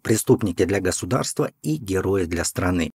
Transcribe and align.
преступники 0.00 0.64
для 0.64 0.80
государства 0.80 1.50
и 1.62 1.76
герои 1.76 2.24
для 2.24 2.44
страны. 2.44 2.90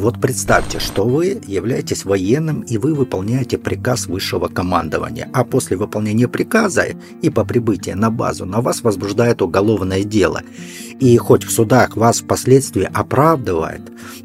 Вот 0.00 0.18
представьте, 0.18 0.78
что 0.78 1.04
вы 1.04 1.42
являетесь 1.46 2.06
военным 2.06 2.62
и 2.62 2.78
вы 2.78 2.94
выполняете 2.94 3.58
приказ 3.58 4.06
высшего 4.06 4.48
командования, 4.48 5.28
а 5.34 5.44
после 5.44 5.76
выполнения 5.76 6.26
приказа 6.26 6.86
и 7.20 7.28
по 7.28 7.44
прибытии 7.44 7.90
на 7.90 8.10
базу 8.10 8.46
на 8.46 8.62
вас 8.62 8.82
возбуждает 8.82 9.42
уголовное 9.42 10.02
дело. 10.02 10.40
И 11.00 11.14
хоть 11.18 11.44
в 11.44 11.50
судах 11.50 11.96
вас 11.96 12.20
впоследствии 12.20 12.88
оправдывает, 12.90 13.82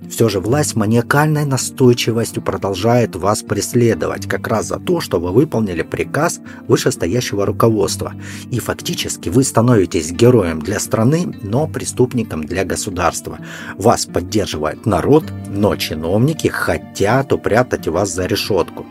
все 0.09 0.29
же 0.29 0.39
власть 0.39 0.75
маниакальной 0.75 1.45
настойчивостью 1.45 2.41
продолжает 2.43 3.15
вас 3.15 3.43
преследовать 3.43 4.27
как 4.27 4.47
раз 4.47 4.67
за 4.67 4.79
то, 4.79 4.99
что 4.99 5.19
вы 5.19 5.31
выполнили 5.31 5.81
приказ 5.81 6.39
вышестоящего 6.67 7.45
руководства. 7.45 8.13
И 8.51 8.59
фактически 8.59 9.29
вы 9.29 9.43
становитесь 9.43 10.11
героем 10.11 10.59
для 10.59 10.79
страны, 10.79 11.35
но 11.41 11.67
преступником 11.67 12.43
для 12.43 12.65
государства. 12.65 13.39
Вас 13.77 14.05
поддерживает 14.05 14.85
народ, 14.85 15.23
но 15.49 15.64
чиновники 15.75 16.47
хотят 16.47 17.33
упрятать 17.33 17.87
вас 17.87 18.09
за 18.09 18.25
решетку. 18.27 18.85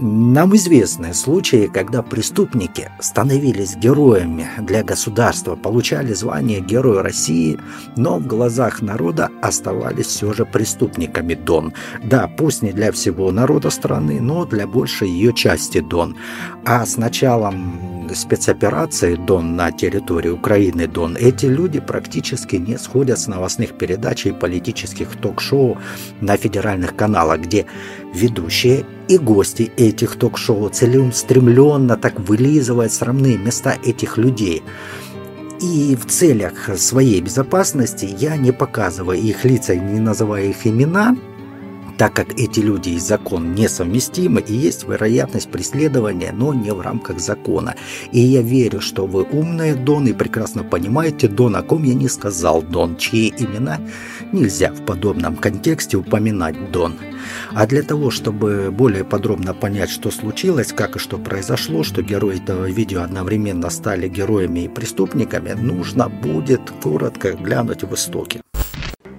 Нам 0.00 0.54
известны 0.54 1.12
случаи, 1.12 1.66
когда 1.66 2.04
преступники 2.04 2.88
становились 3.00 3.74
героями 3.74 4.46
для 4.60 4.84
государства, 4.84 5.56
получали 5.56 6.12
звание 6.12 6.60
Героя 6.60 7.02
России, 7.02 7.58
но 7.96 8.20
в 8.20 8.26
глазах 8.28 8.80
народа 8.80 9.28
оставались 9.42 10.06
все 10.06 10.32
же 10.32 10.44
преступниками 10.44 11.34
Дон. 11.34 11.72
Да, 12.04 12.28
пусть 12.28 12.62
не 12.62 12.70
для 12.70 12.92
всего 12.92 13.32
народа 13.32 13.70
страны, 13.70 14.20
но 14.20 14.44
для 14.44 14.68
большей 14.68 15.08
ее 15.10 15.34
части 15.34 15.80
Дон. 15.80 16.16
А 16.64 16.86
с 16.86 16.96
началом 16.96 18.08
спецоперации 18.14 19.16
Дон 19.16 19.56
на 19.56 19.72
территории 19.72 20.30
Украины 20.30 20.86
Дон, 20.86 21.16
эти 21.16 21.46
люди 21.46 21.80
практически 21.80 22.54
не 22.54 22.78
сходят 22.78 23.18
с 23.18 23.26
новостных 23.26 23.76
передач 23.76 24.26
и 24.26 24.32
политических 24.32 25.16
ток-шоу 25.16 25.76
на 26.20 26.36
федеральных 26.36 26.94
каналах, 26.94 27.40
где 27.40 27.66
ведущие 28.12 28.84
и 29.08 29.18
гости 29.18 29.70
этих 29.76 30.16
ток-шоу 30.16 30.68
целеустремленно 30.68 31.96
так 31.96 32.20
вылизывают 32.20 32.92
срамные 32.92 33.38
места 33.38 33.76
этих 33.84 34.18
людей. 34.18 34.62
И 35.60 35.96
в 35.96 36.06
целях 36.06 36.78
своей 36.78 37.20
безопасности 37.20 38.04
я 38.18 38.36
не 38.36 38.52
показываю 38.52 39.18
их 39.18 39.44
лица 39.44 39.72
и 39.72 39.80
не 39.80 39.98
называю 39.98 40.50
их 40.50 40.66
имена, 40.66 41.16
так 41.98 42.14
как 42.14 42.38
эти 42.38 42.60
люди 42.60 42.90
и 42.90 42.98
закон 42.98 43.54
несовместимы 43.54 44.40
и 44.40 44.54
есть 44.54 44.88
вероятность 44.88 45.50
преследования, 45.50 46.32
но 46.32 46.54
не 46.54 46.72
в 46.72 46.80
рамках 46.80 47.18
закона. 47.18 47.74
И 48.12 48.20
я 48.20 48.40
верю, 48.40 48.80
что 48.80 49.06
вы 49.06 49.24
умные, 49.24 49.74
Дон, 49.74 50.06
и 50.06 50.12
прекрасно 50.12 50.62
понимаете, 50.62 51.26
Дон, 51.26 51.56
о 51.56 51.62
ком 51.62 51.82
я 51.82 51.94
не 51.94 52.08
сказал, 52.08 52.62
Дон, 52.62 52.96
чьи 52.96 53.34
имена 53.36 53.80
нельзя 54.32 54.72
в 54.72 54.84
подобном 54.84 55.36
контексте 55.36 55.96
упоминать, 55.96 56.70
Дон. 56.70 56.94
А 57.52 57.66
для 57.66 57.82
того, 57.82 58.10
чтобы 58.10 58.70
более 58.70 59.04
подробно 59.04 59.52
понять, 59.52 59.90
что 59.90 60.12
случилось, 60.12 60.72
как 60.72 60.96
и 60.96 60.98
что 61.00 61.18
произошло, 61.18 61.82
что 61.82 62.02
герои 62.02 62.36
этого 62.36 62.70
видео 62.70 63.02
одновременно 63.02 63.70
стали 63.70 64.08
героями 64.08 64.60
и 64.60 64.68
преступниками, 64.68 65.52
нужно 65.52 66.08
будет 66.08 66.60
коротко 66.82 67.32
глянуть 67.32 67.82
в 67.82 67.92
истоки. 67.94 68.40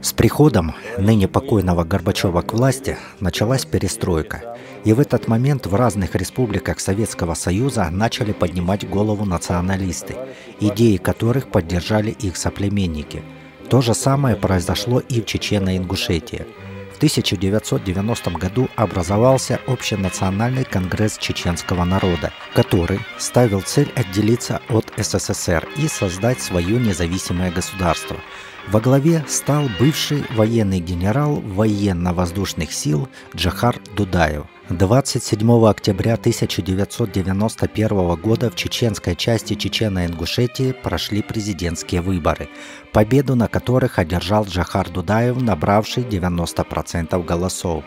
С 0.02 0.14
приходом 0.14 0.76
ныне 0.98 1.28
покойного 1.28 1.84
Горбачева 1.84 2.42
к 2.42 2.54
власти 2.54 2.98
началась 3.20 3.66
перестройка. 3.66 4.56
И 4.86 4.94
в 4.94 5.00
этот 5.02 5.28
момент 5.28 5.66
в 5.66 5.76
разных 5.76 6.16
республиках 6.16 6.80
Советского 6.80 7.34
Союза 7.34 7.90
начали 7.92 8.32
поднимать 8.32 8.90
голову 8.90 9.26
националисты, 9.26 10.16
идеи 10.62 10.96
которых 10.96 11.50
поддержали 11.50 12.12
их 12.12 12.38
соплеменники. 12.38 13.24
То 13.70 13.82
же 13.82 13.94
самое 13.94 14.38
произошло 14.38 15.00
и 15.00 15.20
в 15.20 15.26
Чечено-Ингушетии. 15.26 16.46
В 16.94 16.98
1990 16.98 18.32
году 18.32 18.70
образовался 18.78 19.60
Общенациональный 19.68 20.64
конгресс 20.64 21.18
чеченского 21.18 21.84
народа, 21.84 22.32
который 22.56 23.00
ставил 23.18 23.62
цель 23.62 23.92
отделиться 23.96 24.62
от 24.70 24.94
СССР 24.98 25.68
и 25.78 25.90
создать 25.90 26.40
свое 26.40 26.80
независимое 26.80 27.52
государство– 27.52 28.16
во 28.72 28.80
главе 28.80 29.26
стал 29.28 29.68
бывший 29.80 30.24
военный 30.36 30.80
генерал 30.80 31.42
военно-воздушных 31.42 32.72
сил 32.72 33.10
Джахар 33.36 33.78
Дудаев. 33.96 34.46
27 34.70 35.68
октября 35.68 36.14
1991 36.14 38.16
года 38.16 38.52
в 38.52 38.56
чеченской 38.56 39.16
части 39.16 39.56
Чечено-Ингушетии 39.56 40.74
прошли 40.74 41.24
президентские 41.24 42.02
выборы, 42.02 42.50
победу 42.94 43.36
на 43.36 43.48
которых 43.48 43.98
одержал 43.98 44.46
Джахар 44.46 44.92
Дудаев, 44.92 45.42
набравший 45.42 46.04
90% 46.04 47.26
голосов 47.26 47.84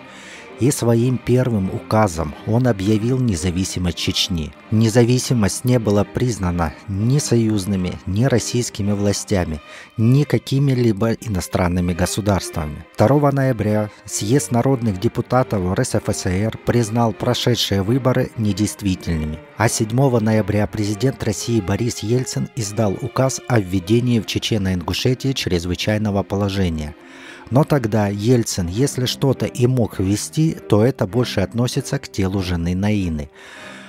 и 0.62 0.70
своим 0.70 1.18
первым 1.18 1.74
указом 1.74 2.36
он 2.46 2.68
объявил 2.68 3.18
независимость 3.18 3.98
Чечни. 3.98 4.52
Независимость 4.70 5.64
не 5.64 5.80
была 5.80 6.04
признана 6.04 6.72
ни 6.86 7.18
союзными, 7.18 7.94
ни 8.06 8.26
российскими 8.26 8.92
властями, 8.92 9.60
ни 9.96 10.22
какими-либо 10.22 11.14
иностранными 11.14 11.94
государствами. 11.94 12.86
2 12.96 13.32
ноября 13.32 13.90
съезд 14.04 14.52
народных 14.52 15.00
депутатов 15.00 15.76
РСФСР 15.76 16.56
признал 16.64 17.12
прошедшие 17.12 17.82
выборы 17.82 18.30
недействительными, 18.36 19.40
а 19.56 19.68
7 19.68 19.88
ноября 20.20 20.68
президент 20.68 21.24
России 21.24 21.60
Борис 21.60 22.04
Ельцин 22.04 22.48
издал 22.54 22.96
указ 23.02 23.40
о 23.48 23.58
введении 23.58 24.20
в 24.20 24.26
Чечено-Ингушетии 24.26 25.32
чрезвычайного 25.32 26.22
положения– 26.22 26.94
но 27.52 27.64
тогда 27.64 28.08
Ельцин, 28.08 28.66
если 28.66 29.04
что-то 29.04 29.44
и 29.44 29.66
мог 29.66 29.98
вести, 29.98 30.56
то 30.70 30.82
это 30.82 31.06
больше 31.06 31.40
относится 31.40 31.98
к 31.98 32.10
телу 32.10 32.42
жены 32.42 32.74
Наины. 32.74 33.28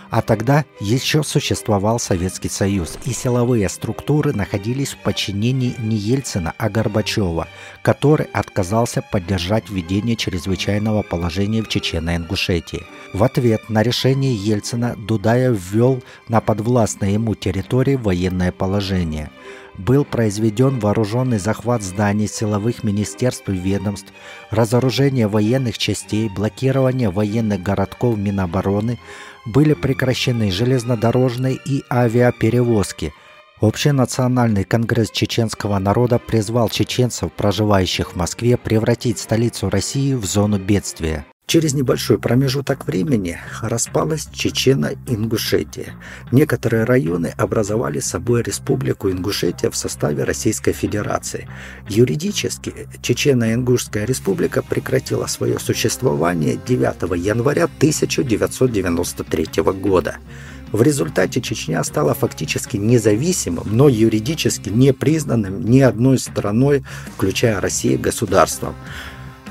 А 0.10 0.22
тогда 0.22 0.66
еще 0.82 1.24
существовал 1.24 1.98
Советский 1.98 2.50
Союз, 2.50 2.98
и 3.06 3.14
силовые 3.14 3.70
структуры 3.70 4.34
находились 4.34 4.92
в 4.92 4.98
подчинении 4.98 5.76
не 5.80 5.96
Ельцина, 5.96 6.54
а 6.58 6.70
Горбачева, 6.70 7.48
который 7.82 8.28
отказался 8.34 9.02
поддержать 9.02 9.70
введение 9.70 10.18
чрезвычайного 10.18 11.02
положения 11.02 11.64
в 11.64 11.70
Чечено-Ингушетии. 11.70 12.84
В 13.14 13.24
ответ 13.24 13.70
на 13.70 13.82
решение 13.82 14.36
Ельцина 14.36 14.96
Дудаев 14.98 15.58
ввел 15.72 16.04
на 16.28 16.42
подвластной 16.42 17.14
ему 17.14 17.34
территории 17.34 17.96
военное 17.96 18.52
положение– 18.52 19.32
был 19.78 20.06
произведен 20.06 20.80
вооруженный 20.80 21.40
захват 21.40 21.82
зданий 21.82 22.28
силовых 22.28 22.84
министерств 22.84 23.50
и 23.50 23.54
ведомств, 23.54 24.14
разоружение 24.52 25.28
военных 25.28 25.78
частей, 25.78 26.30
блокирование 26.30 27.10
военных 27.10 27.62
городков 27.62 28.18
Минобороны, 28.18 29.00
были 29.46 29.74
прекращены 29.74 30.52
железнодорожные 30.52 31.58
и 31.66 31.84
авиаперевозки. 31.92 33.14
Общенациональный 33.62 34.64
конгресс 34.64 35.10
чеченского 35.12 35.80
народа 35.80 36.20
призвал 36.20 36.70
чеченцев, 36.70 37.32
проживающих 37.32 38.14
в 38.14 38.16
Москве, 38.16 38.58
превратить 38.58 39.20
столицу 39.20 39.70
России 39.70 40.14
в 40.14 40.26
зону 40.26 40.60
бедствия. 40.60 41.26
Через 41.46 41.74
небольшой 41.74 42.18
промежуток 42.20 42.88
времени 42.88 43.38
распалась 43.62 44.28
Чечено-Ингушетия. 44.34 45.92
Некоторые 46.32 46.86
районы 46.86 47.34
образовали 47.38 48.00
собой 48.00 48.44
Республику 48.44 49.12
Ингушетия 49.12 49.70
в 49.70 49.76
составе 49.76 50.24
Российской 50.24 50.72
Федерации. 50.72 51.48
Юридически 51.90 52.88
Чечено-Ингушская 53.02 54.06
республика 54.06 54.64
прекратила 54.64 55.28
свое 55.28 55.60
существование 55.60 56.58
9 56.66 57.18
января 57.24 57.66
1993 57.66 59.64
года. 59.74 60.16
В 60.72 60.82
результате 60.82 61.40
Чечня 61.40 61.84
стала 61.84 62.16
фактически 62.16 62.78
независимым, 62.78 63.68
но 63.70 63.88
юридически 63.90 64.70
не 64.70 64.92
признанным 64.92 65.64
ни 65.64 65.82
одной 65.82 66.18
страной, 66.18 66.84
включая 67.16 67.62
Россию, 67.62 68.00
государством. 68.00 68.74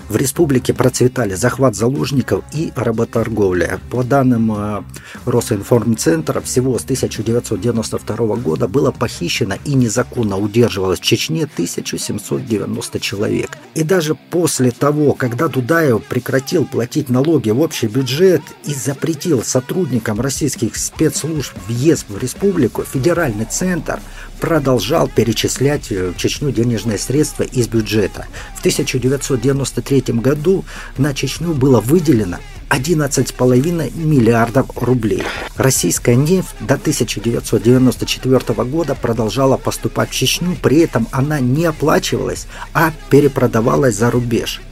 В 0.08 0.16
республике 0.16 0.74
процветали 0.74 1.34
захват 1.34 1.74
заложников 1.74 2.44
и 2.52 2.72
работорговля. 2.74 3.80
По 3.90 4.02
данным 4.02 4.52
э, 4.52 4.82
Росинформцентра, 5.24 6.40
всего 6.40 6.78
с 6.78 6.84
1992 6.84 8.36
года 8.36 8.68
было 8.68 8.90
похищено 8.90 9.56
и 9.64 9.74
незаконно 9.74 10.36
удерживалось 10.36 11.00
в 11.00 11.02
Чечне 11.02 11.44
1790 11.44 13.00
человек. 13.00 13.56
И 13.74 13.82
даже 13.82 14.14
после 14.14 14.70
того, 14.70 15.14
когда 15.14 15.48
Дудаев 15.48 16.04
прекратил 16.04 16.64
платить 16.66 17.08
налоги 17.08 17.50
в 17.50 17.60
общий 17.60 17.86
бюджет 17.86 18.42
и 18.64 18.74
запретил 18.74 19.42
сотрудникам 19.42 20.20
российских 20.20 20.76
спецслужб 20.76 21.54
въезд 21.68 22.06
в 22.08 22.18
республику, 22.18 22.84
федеральный 22.84 23.44
центр 23.44 24.00
продолжал 24.42 25.08
перечислять 25.08 25.88
в 25.88 26.16
Чечню 26.16 26.50
денежные 26.50 26.98
средства 26.98 27.44
из 27.44 27.68
бюджета. 27.68 28.26
В 28.56 28.58
1993 28.58 29.92
1993 29.92 30.14
году 30.20 30.64
на 30.98 31.14
Чечню 31.14 31.52
было 31.54 31.80
выделено 31.80 32.38
11,5 32.70 33.96
миллиардов 33.96 34.66
рублей. 34.76 35.22
Российская 35.56 36.16
нефть 36.16 36.54
до 36.60 36.74
1994 36.74 38.64
года 38.64 38.94
продолжала 38.94 39.56
поступать 39.58 40.10
в 40.10 40.14
Чечню, 40.14 40.56
при 40.62 40.78
этом 40.80 41.06
она 41.12 41.38
не 41.38 41.66
оплачивалась, 41.66 42.46
а 42.72 42.92
перепродавалась 43.10 43.96
за 43.96 44.10
рубеж. 44.10 44.62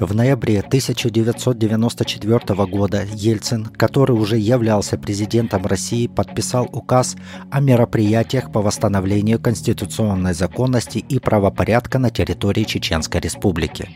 В 0.00 0.14
ноябре 0.14 0.60
1994 0.60 2.64
года 2.64 3.04
Ельцин, 3.12 3.66
который 3.66 4.12
уже 4.12 4.38
являлся 4.38 4.96
президентом 4.96 5.66
России, 5.66 6.06
подписал 6.06 6.66
указ 6.72 7.16
о 7.50 7.60
мероприятиях 7.60 8.50
по 8.50 8.62
восстановлению 8.62 9.38
конституционной 9.38 10.32
законности 10.32 11.04
и 11.06 11.18
правопорядка 11.18 11.98
на 11.98 12.08
территории 12.08 12.64
Чеченской 12.64 13.20
Республики. 13.20 13.90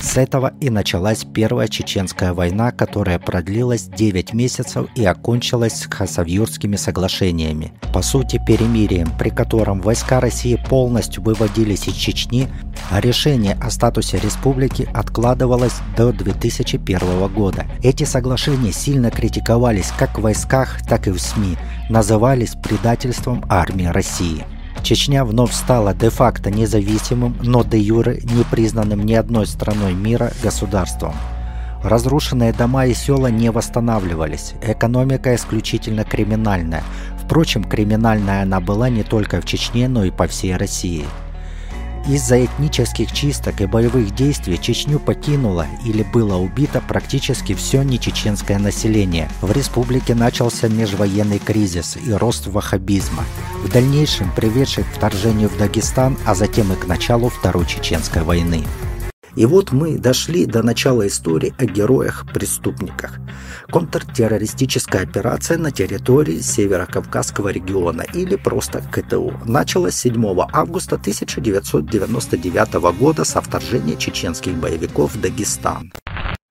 С 0.00 0.16
этого 0.16 0.54
и 0.60 0.70
началась 0.70 1.24
Первая 1.24 1.68
Чеченская 1.68 2.32
война, 2.32 2.72
которая 2.72 3.18
продлилась 3.18 3.82
9 3.82 4.32
месяцев 4.32 4.86
и 4.94 5.04
окончилась 5.04 5.86
Хасавюрскими 5.90 6.76
соглашениями. 6.76 7.74
По 7.92 8.00
сути, 8.00 8.40
перемирием, 8.44 9.08
при 9.18 9.28
котором 9.28 9.80
войска 9.80 10.18
России 10.20 10.58
полностью 10.68 11.22
выводились 11.22 11.86
из 11.86 11.94
Чечни, 11.94 12.48
а 12.90 13.00
решение 13.00 13.54
о 13.60 13.70
статусе 13.70 14.18
республики 14.18 14.88
откладывалось 14.94 15.76
до 15.96 16.12
2001 16.12 17.28
года. 17.28 17.66
Эти 17.82 18.04
соглашения 18.04 18.72
сильно 18.72 19.10
критиковались 19.10 19.92
как 19.98 20.18
в 20.18 20.22
войсках, 20.22 20.78
так 20.88 21.08
и 21.08 21.10
в 21.10 21.20
СМИ, 21.20 21.56
назывались 21.90 22.54
предательством 22.54 23.44
армии 23.48 23.86
России. 23.86 24.46
Чечня 24.82 25.24
вновь 25.24 25.52
стала 25.52 25.94
де-факто 25.94 26.50
независимым, 26.50 27.36
но 27.42 27.64
де-юре 27.64 28.20
не 28.24 28.44
признанным 28.44 29.04
ни 29.06 29.14
одной 29.14 29.46
страной 29.46 29.94
мира 29.94 30.32
государством. 30.42 31.14
Разрушенные 31.82 32.52
дома 32.52 32.86
и 32.86 32.94
села 32.94 33.28
не 33.28 33.50
восстанавливались, 33.50 34.54
экономика 34.62 35.34
исключительно 35.34 36.04
криминальная. 36.04 36.82
Впрочем, 37.24 37.64
криминальная 37.64 38.42
она 38.42 38.60
была 38.60 38.90
не 38.90 39.02
только 39.02 39.40
в 39.40 39.46
Чечне, 39.46 39.88
но 39.88 40.04
и 40.04 40.10
по 40.10 40.26
всей 40.26 40.56
России– 40.56 41.04
из-за 42.08 42.44
этнических 42.44 43.12
чисток 43.12 43.60
и 43.60 43.66
боевых 43.66 44.14
действий 44.14 44.60
Чечню 44.60 44.98
покинуло 44.98 45.66
или 45.84 46.02
было 46.02 46.36
убито 46.36 46.82
практически 46.86 47.54
все 47.54 47.82
нечеченское 47.82 48.58
население. 48.58 49.28
В 49.40 49.52
республике 49.52 50.14
начался 50.14 50.68
межвоенный 50.68 51.38
кризис 51.38 51.96
и 51.96 52.12
рост 52.12 52.46
ваххабизма, 52.46 53.24
в 53.62 53.70
дальнейшем 53.70 54.30
приведший 54.34 54.84
к 54.84 54.88
вторжению 54.88 55.48
в 55.48 55.58
Дагестан, 55.58 56.16
а 56.24 56.34
затем 56.34 56.72
и 56.72 56.76
к 56.76 56.86
началу 56.86 57.28
Второй 57.28 57.66
Чеченской 57.66 58.22
войны. 58.22 58.64
И 59.36 59.46
вот 59.46 59.70
мы 59.70 59.96
дошли 59.98 60.46
до 60.46 60.62
начала 60.62 61.06
истории 61.06 61.54
о 61.58 61.64
героях-преступниках. 61.64 63.18
Контртеррористическая 63.70 65.02
операция 65.02 65.56
на 65.58 65.70
территории 65.70 66.40
Северо-Кавказского 66.40 67.50
региона 67.50 68.04
или 68.12 68.36
просто 68.36 68.80
КТУ 68.80 69.32
началась 69.44 69.96
7 69.96 70.24
августа 70.52 70.96
1999 70.96 72.74
года 72.98 73.24
со 73.24 73.40
вторжения 73.40 73.96
чеченских 73.96 74.54
боевиков 74.56 75.14
в 75.14 75.20
Дагестан. 75.20 75.92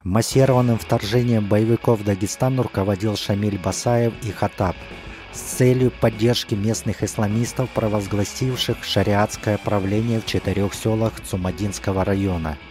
Массированным 0.06 0.80
вторжением 0.80 1.48
боевиков 1.50 2.00
в 2.00 2.06
Дагестан 2.06 2.62
руководил 2.62 3.18
Шамиль 3.18 3.60
Басаев 3.60 4.14
и 4.24 4.32
Хатаб 4.32 4.78
с 5.34 5.40
целью 5.40 5.92
поддержки 5.92 6.56
местных 6.56 7.04
исламистов, 7.04 7.70
провозгласивших 7.72 8.84
шариатское 8.84 9.60
правление 9.60 10.22
в 10.22 10.26
четырех 10.26 10.74
селах 10.74 11.14
Цумадинского 11.30 12.06
района– 12.06 12.58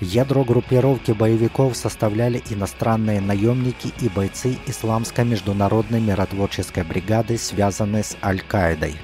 Ядро 0.00 0.44
группировки 0.44 1.10
боевиков 1.10 1.76
составляли 1.76 2.42
иностранные 2.50 3.20
наемники 3.20 3.92
и 4.00 4.08
бойцы 4.08 4.56
Исламской 4.66 5.24
международной 5.24 6.00
миротворческой 6.00 6.84
бригады, 6.84 7.36
связанные 7.36 8.04
с 8.04 8.16
Аль-Каидой. 8.22 8.94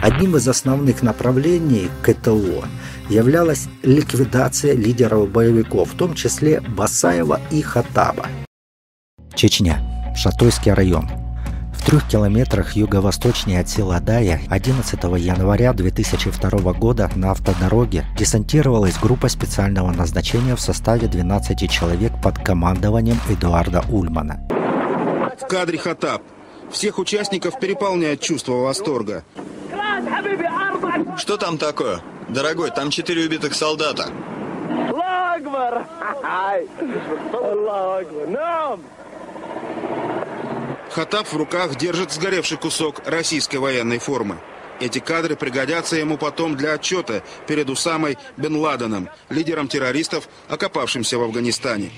Одним 0.00 0.36
из 0.36 0.48
основных 0.48 1.02
направлений 1.02 1.90
КТО 2.02 2.64
являлась 3.10 3.68
ликвидация 3.82 4.74
лидеров 4.74 5.30
боевиков, 5.30 5.92
в 5.92 5.96
том 5.96 6.14
числе 6.14 6.62
Басаева 6.62 7.38
и 7.50 7.60
Хатаба. 7.60 8.26
Чечня. 9.34 9.82
Шатойский 10.16 10.72
район. 10.72 11.19
В 11.80 11.86
трех 11.86 12.06
километрах 12.06 12.76
юго-восточнее 12.76 13.60
от 13.60 13.68
села 13.70 14.00
Дая 14.00 14.42
11 14.50 15.02
января 15.18 15.72
2002 15.72 16.74
года 16.74 17.10
на 17.16 17.30
автодороге 17.30 18.04
десантировалась 18.18 18.98
группа 18.98 19.28
специального 19.28 19.90
назначения 19.90 20.54
в 20.54 20.60
составе 20.60 21.08
12 21.08 21.70
человек 21.70 22.12
под 22.22 22.38
командованием 22.38 23.16
Эдуарда 23.30 23.82
Ульмана. 23.90 24.46
В 25.40 25.46
кадре 25.46 25.78
Хатаб. 25.78 26.22
Всех 26.70 26.98
участников 26.98 27.58
переполняет 27.58 28.20
чувство 28.20 28.56
восторга. 28.56 29.24
Что 31.16 31.38
там 31.38 31.56
такое? 31.56 32.00
Дорогой, 32.28 32.70
там 32.72 32.90
четыре 32.90 33.24
убитых 33.24 33.54
солдата. 33.54 34.10
Хатаб 40.90 41.26
в 41.28 41.36
руках 41.36 41.76
держит 41.76 42.12
сгоревший 42.12 42.58
кусок 42.58 43.02
российской 43.06 43.56
военной 43.56 43.98
формы. 43.98 44.38
Эти 44.80 44.98
кадры 44.98 45.36
пригодятся 45.36 45.96
ему 45.96 46.16
потом 46.16 46.56
для 46.56 46.72
отчета 46.72 47.22
перед 47.46 47.68
Усамой 47.68 48.18
Бен 48.36 48.56
Ладеном, 48.56 49.08
лидером 49.28 49.68
террористов, 49.68 50.28
окопавшимся 50.48 51.18
в 51.18 51.22
Афганистане. 51.22 51.90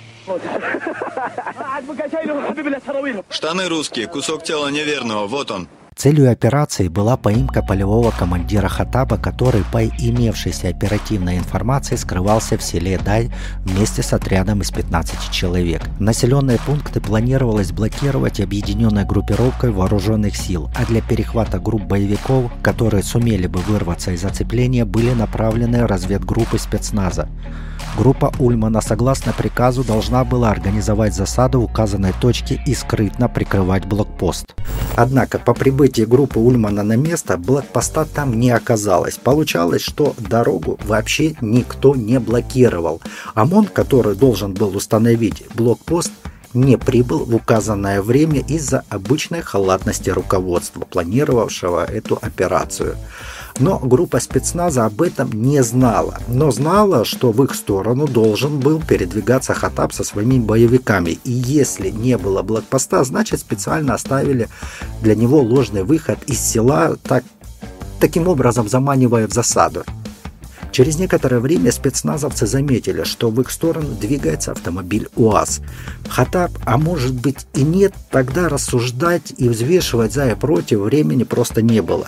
Штаны 3.30 3.68
русские, 3.68 4.08
кусок 4.08 4.42
тела 4.42 4.68
неверного, 4.68 5.26
вот 5.26 5.50
он. 5.50 5.68
Целью 5.96 6.30
операции 6.30 6.88
была 6.88 7.16
поимка 7.16 7.62
полевого 7.62 8.10
командира 8.10 8.68
Хатаба, 8.68 9.18
который 9.18 9.62
по 9.70 9.84
имевшейся 9.84 10.68
оперативной 10.68 11.38
информации 11.38 11.96
скрывался 11.96 12.56
в 12.56 12.62
селе 12.62 12.98
Дай 12.98 13.30
вместе 13.64 14.02
с 14.02 14.12
отрядом 14.12 14.62
из 14.62 14.70
15 14.70 15.30
человек. 15.30 15.82
Населенные 16.00 16.58
пункты 16.58 17.00
планировалось 17.00 17.72
блокировать 17.72 18.40
объединенной 18.40 19.04
группировкой 19.04 19.70
вооруженных 19.70 20.36
сил, 20.36 20.70
а 20.74 20.86
для 20.86 21.02
перехвата 21.02 21.58
групп 21.58 21.82
боевиков, 21.82 22.50
которые 22.62 23.02
сумели 23.02 23.46
бы 23.46 23.60
вырваться 23.60 24.12
из 24.12 24.24
оцепления, 24.24 24.84
были 24.84 25.12
направлены 25.12 25.86
разведгруппы 25.86 26.58
спецназа. 26.58 27.28
Группа 27.96 28.32
Ульмана, 28.38 28.80
согласно 28.80 29.32
приказу, 29.32 29.84
должна 29.84 30.24
была 30.24 30.50
организовать 30.50 31.14
засаду 31.14 31.60
в 31.60 31.64
указанной 31.64 32.12
точке 32.20 32.60
и 32.66 32.74
скрытно 32.74 33.28
прикрывать 33.28 33.86
блокпост. 33.86 34.54
Однако 34.96 35.38
по 35.38 35.54
прибытии 35.54 36.02
группы 36.02 36.38
Ульмана 36.38 36.82
на 36.82 36.96
место 36.96 37.36
блокпоста 37.36 38.04
там 38.04 38.38
не 38.38 38.50
оказалось. 38.50 39.16
Получалось, 39.16 39.82
что 39.82 40.14
дорогу 40.18 40.78
вообще 40.84 41.34
никто 41.40 41.94
не 41.94 42.18
блокировал. 42.18 43.00
ОМОН, 43.34 43.66
который 43.66 44.16
должен 44.16 44.54
был 44.54 44.74
установить 44.76 45.44
блокпост, 45.54 46.12
не 46.54 46.76
прибыл 46.76 47.24
в 47.24 47.34
указанное 47.34 48.02
время 48.02 48.40
из-за 48.40 48.84
обычной 48.88 49.42
халатности 49.42 50.10
руководства, 50.10 50.80
планировавшего 50.80 51.84
эту 51.84 52.18
операцию. 52.20 52.96
Но 53.58 53.78
группа 53.78 54.18
спецназа 54.20 54.86
об 54.86 55.02
этом 55.02 55.30
не 55.32 55.62
знала, 55.62 56.18
но 56.28 56.50
знала, 56.50 57.04
что 57.04 57.32
в 57.32 57.44
их 57.44 57.54
сторону 57.54 58.06
должен 58.06 58.58
был 58.58 58.80
передвигаться 58.80 59.54
Хатаб 59.54 59.92
со 59.92 60.04
своими 60.04 60.38
боевиками. 60.38 61.18
И 61.24 61.30
если 61.30 61.90
не 61.90 62.16
было 62.16 62.42
блокпоста, 62.42 63.04
значит 63.04 63.40
специально 63.40 63.94
оставили 63.94 64.48
для 65.02 65.14
него 65.14 65.40
ложный 65.40 65.84
выход 65.84 66.18
из 66.26 66.40
села, 66.40 66.96
так, 67.02 67.24
таким 68.00 68.26
образом 68.28 68.68
заманивая 68.68 69.26
в 69.28 69.32
засаду. 69.32 69.84
Через 70.72 70.98
некоторое 70.98 71.38
время 71.38 71.70
спецназовцы 71.70 72.46
заметили, 72.46 73.04
что 73.04 73.28
в 73.28 73.38
их 73.42 73.50
сторону 73.50 73.94
двигается 73.94 74.52
автомобиль 74.52 75.06
УАЗ. 75.16 75.60
Хатаб, 76.08 76.50
а 76.64 76.78
может 76.78 77.12
быть 77.12 77.46
и 77.52 77.62
нет, 77.62 77.92
тогда 78.10 78.48
рассуждать 78.48 79.34
и 79.36 79.50
взвешивать 79.50 80.14
за 80.14 80.30
и 80.30 80.34
против 80.34 80.78
времени 80.80 81.24
просто 81.24 81.60
не 81.60 81.82
было 81.82 82.06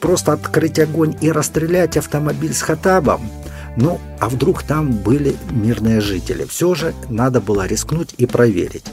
просто 0.00 0.32
открыть 0.32 0.78
огонь 0.78 1.16
и 1.20 1.30
расстрелять 1.30 1.96
автомобиль 1.96 2.54
с 2.54 2.62
Хатабом? 2.62 3.20
Ну, 3.76 4.00
а 4.20 4.28
вдруг 4.28 4.62
там 4.62 4.92
были 4.92 5.36
мирные 5.50 6.00
жители? 6.00 6.44
Все 6.44 6.74
же 6.74 6.94
надо 7.08 7.40
было 7.40 7.66
рискнуть 7.66 8.14
и 8.16 8.26
проверить. 8.26 8.84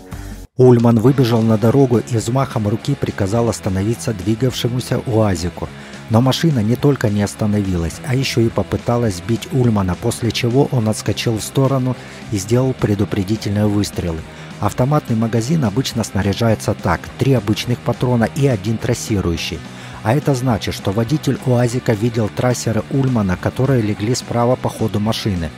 Ульман 0.57 1.00
выбежал 1.00 1.41
на 1.41 1.57
дорогу 1.57 2.00
и 2.00 2.17
взмахом 2.17 2.67
руки 2.67 2.93
приказал 2.93 3.50
остановиться 3.50 4.13
двигавшемуся 4.13 5.00
УАЗику. 5.07 5.67
Но 6.10 6.22
машина 6.22 6.60
не 6.60 6.75
только 6.75 7.10
не 7.10 7.24
остановилась, 7.24 7.95
а 8.05 8.13
еще 8.13 8.43
и 8.45 8.50
попыталась 8.50 9.15
сбить 9.15 9.48
Ульмана, 9.51 9.95
после 9.95 10.31
чего 10.31 10.65
он 10.72 10.89
отскочил 10.89 11.38
в 11.38 11.43
сторону 11.43 11.95
и 12.31 12.38
сделал 12.38 12.74
предупредительные 12.74 13.65
выстрелы. 13.65 14.19
Автоматный 14.60 15.15
магазин 15.15 15.65
обычно 15.65 16.03
снаряжается 16.03 16.75
так– 16.75 17.00
три 17.17 17.33
обычных 17.33 17.79
патрона 17.79 18.25
и 18.36 18.45
один 18.45 18.77
трассирующий– 18.77 19.60
А 20.03 20.13
это 20.13 20.36
значит, 20.36 20.75
что 20.75 20.91
водитель 20.91 21.39
УАЗика 21.45 21.93
видел 21.93 22.29
трассеры 22.29 22.83
Ульмана, 22.91 23.38
которые 23.38 23.81
легли 23.81 24.13
справа 24.13 24.55
по 24.57 24.69
ходу 24.69 25.00
машины. 25.00 25.50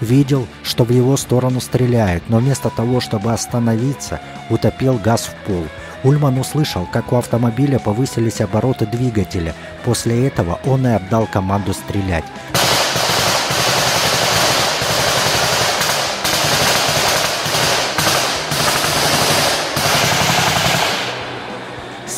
Видел, 0.00 0.46
что 0.62 0.84
в 0.84 0.90
его 0.90 1.16
сторону 1.16 1.60
стреляют, 1.60 2.22
но 2.28 2.38
вместо 2.38 2.70
того, 2.70 3.00
чтобы 3.00 3.32
остановиться, 3.32 4.20
утопил 4.50 4.98
газ 4.98 5.22
в 5.22 5.46
пол. 5.46 5.66
Ульман 6.04 6.38
услышал, 6.38 6.86
как 6.92 7.12
у 7.12 7.16
автомобиля 7.16 7.80
повысились 7.80 8.40
обороты 8.40 8.86
двигателя. 8.86 9.54
После 9.84 10.28
этого 10.28 10.60
он 10.64 10.86
и 10.86 10.90
отдал 10.90 11.26
команду 11.26 11.72
стрелять. 11.72 12.24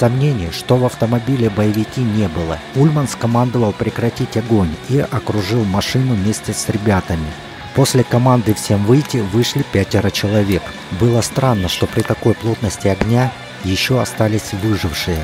Сомнений, 0.01 0.49
что 0.51 0.79
в 0.79 0.87
автомобиле 0.87 1.51
боевики 1.51 2.01
не 2.01 2.27
было. 2.27 2.59
Ульман 2.75 3.07
скомандовал 3.07 3.75
прекратить 3.75 4.35
огонь 4.39 4.75
и 4.89 4.99
окружил 4.99 5.63
машину 5.67 6.15
вместе 6.15 6.55
с 6.55 6.71
ребятами. 6.71 7.27
После 7.75 8.03
команды 8.03 8.55
«Всем 8.55 8.83
выйти» 8.87 9.19
вышли 9.19 9.63
пятеро 9.63 10.11
человек. 10.11 10.63
Было 10.99 11.21
странно, 11.21 11.69
что 11.69 11.87
при 11.87 12.01
такой 12.01 12.33
плотности 12.33 12.89
огня 12.89 13.31
еще 13.63 14.01
остались 14.01 14.55
выжившие. 14.55 15.23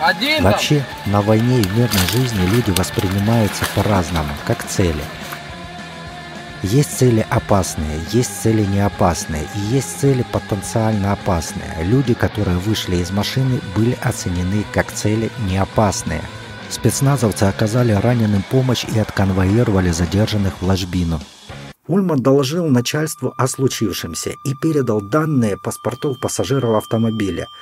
Один 0.00 0.42
Вообще, 0.42 0.84
на 1.06 1.22
войне 1.22 1.60
и 1.60 1.62
в 1.62 1.78
мирной 1.78 2.06
жизни 2.10 2.44
люди 2.44 2.72
воспринимаются 2.72 3.64
по-разному, 3.76 4.30
как 4.48 4.64
цели– 4.64 5.04
есть 6.62 6.98
цели 6.98 7.24
опасные, 7.30 8.00
есть 8.10 8.42
цели 8.42 8.64
неопасные 8.64 9.46
и 9.54 9.58
есть 9.74 10.00
цели 10.00 10.24
потенциально 10.32 11.12
опасные. 11.12 11.84
Люди, 11.84 12.14
которые 12.14 12.58
вышли 12.58 12.96
из 12.96 13.12
машины, 13.12 13.60
были 13.76 13.96
оценены 14.02 14.64
как 14.72 14.90
цели 14.90 15.30
неопасные. 15.48 16.22
Спецназовцы 16.68 17.44
оказали 17.44 17.92
раненым 17.92 18.42
помощь 18.50 18.84
и 18.84 18.98
отконвоировали 18.98 19.90
задержанных 19.90 20.60
в 20.60 20.66
ложбину. 20.66 21.20
Ульман 21.86 22.20
доложил 22.20 22.66
начальству 22.66 23.32
о 23.38 23.46
случившемся 23.46 24.34
и 24.44 24.54
передал 24.54 25.00
данные 25.00 25.56
паспортов 25.56 26.18
пассажиров 26.20 26.76
автомобиля– 26.76 27.46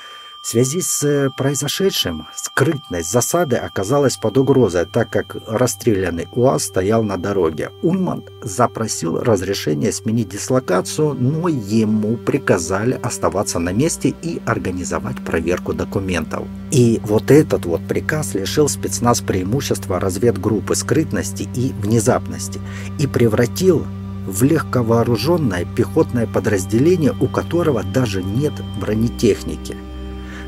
в 0.46 0.48
связи 0.48 0.80
с 0.80 1.02
э, 1.02 1.28
произошедшим 1.36 2.28
скрытность 2.36 3.10
засады 3.10 3.56
оказалась 3.56 4.16
под 4.16 4.38
угрозой, 4.38 4.86
так 4.86 5.10
как 5.10 5.36
расстрелянный 5.48 6.28
УАЗ 6.30 6.66
стоял 6.66 7.02
на 7.02 7.16
дороге. 7.16 7.72
Ульман 7.82 8.22
запросил 8.42 9.20
разрешение 9.20 9.90
сменить 9.90 10.28
дислокацию, 10.28 11.14
но 11.14 11.48
ему 11.48 12.16
приказали 12.16 12.92
оставаться 12.92 13.58
на 13.58 13.72
месте 13.72 14.14
и 14.22 14.40
организовать 14.46 15.16
проверку 15.24 15.72
документов. 15.72 16.44
И 16.70 17.00
вот 17.02 17.32
этот 17.32 17.66
вот 17.66 17.80
приказ 17.88 18.34
лишил 18.34 18.68
спецназ 18.68 19.22
преимущества 19.22 19.98
разведгруппы 19.98 20.76
скрытности 20.76 21.48
и 21.56 21.72
внезапности 21.72 22.60
и 23.00 23.08
превратил 23.08 23.84
в 24.28 24.44
легковооруженное 24.44 25.66
пехотное 25.74 26.28
подразделение, 26.28 27.16
у 27.20 27.26
которого 27.26 27.82
даже 27.82 28.22
нет 28.22 28.52
бронетехники– 28.78 29.76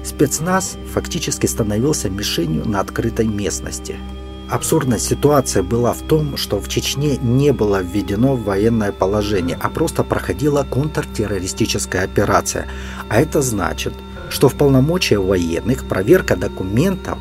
спецназ 0.05 0.76
фактически 0.93 1.47
становился 1.47 2.11
мишенью 2.11 2.69
на 2.69 2.81
открытой 2.81 3.26
местности. 3.26 3.97
Абсурдная 4.49 4.99
ситуация 4.99 5.62
была 5.62 5.93
в 5.93 6.00
том, 6.00 6.38
что 6.38 6.59
в 6.59 6.69
Чечне 6.69 7.19
не 7.19 7.52
было 7.52 7.83
введено 7.83 8.35
военное 8.35 8.93
положение, 8.93 9.59
а 9.61 9.69
просто 9.69 10.05
проходила 10.05 10.64
контртеррористическая 10.64 12.05
операция. 12.05 12.67
А 13.11 13.21
это 13.21 13.43
значит, 13.43 13.93
что 14.31 14.49
в 14.49 14.55
полномочия 14.55 15.19
военных 15.19 15.87
проверка 15.87 16.35
документов 16.35 17.19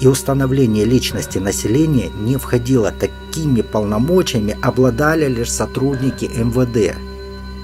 и 0.00 0.06
установление 0.06 0.84
личности 0.84 1.38
населения 1.38 2.10
не 2.10 2.36
входило. 2.36 2.92
Такими 2.92 3.62
полномочиями 3.62 4.56
обладали 4.60 5.28
лишь 5.28 5.50
сотрудники 5.50 6.24
МВД– 6.26 6.96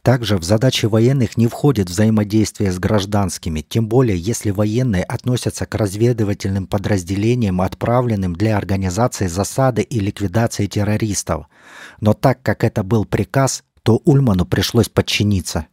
также 0.07 0.37
в 0.37 0.45
задачи 0.45 0.87
военных 0.87 1.37
не 1.37 1.49
входит 1.49 1.91
взаимодействие 1.91 2.71
с 2.71 2.79
гражданскими, 2.79 3.61
тем 3.61 3.89
более 3.89 4.17
если 4.17 4.53
военные 4.53 5.03
относятся 5.03 5.67
к 5.67 5.75
разведывательным 5.75 6.69
подразделениям, 6.69 7.61
отправленным 7.61 8.37
для 8.37 8.57
организации 8.57 9.27
засады 9.27 9.83
и 9.83 9.99
ликвидации 9.99 10.67
террористов. 10.67 11.47
Но 12.01 12.15
так 12.15 12.41
как 12.43 12.63
это 12.63 12.85
был 12.85 13.05
приказ, 13.05 13.65
то 13.83 14.01
Ульману 14.05 14.47
пришлось 14.47 14.89
подчиниться. 14.89 15.67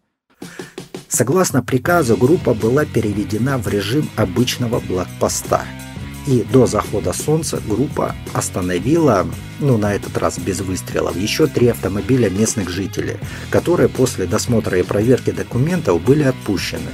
Согласно 1.08 1.62
приказу, 1.62 2.18
группа 2.18 2.56
была 2.56 2.86
переведена 2.86 3.60
в 3.60 3.68
режим 3.68 4.10
обычного 4.16 4.80
блокпоста– 4.80 5.62
и 6.28 6.44
до 6.44 6.66
захода 6.66 7.14
солнца 7.14 7.62
группа 7.68 8.16
остановила, 8.34 9.28
ну 9.60 9.78
на 9.78 9.94
этот 9.94 10.18
раз 10.18 10.40
без 10.40 10.62
выстрелов, 10.62 11.16
еще 11.16 11.48
три 11.48 11.68
автомобиля 11.68 12.30
местных 12.30 12.70
жителей, 12.70 13.18
которые 13.50 13.90
после 13.90 14.26
досмотра 14.26 14.78
и 14.80 14.84
проверки 14.84 15.32
документов 15.32 16.02
были 16.02 16.24
отпущены. 16.24 16.90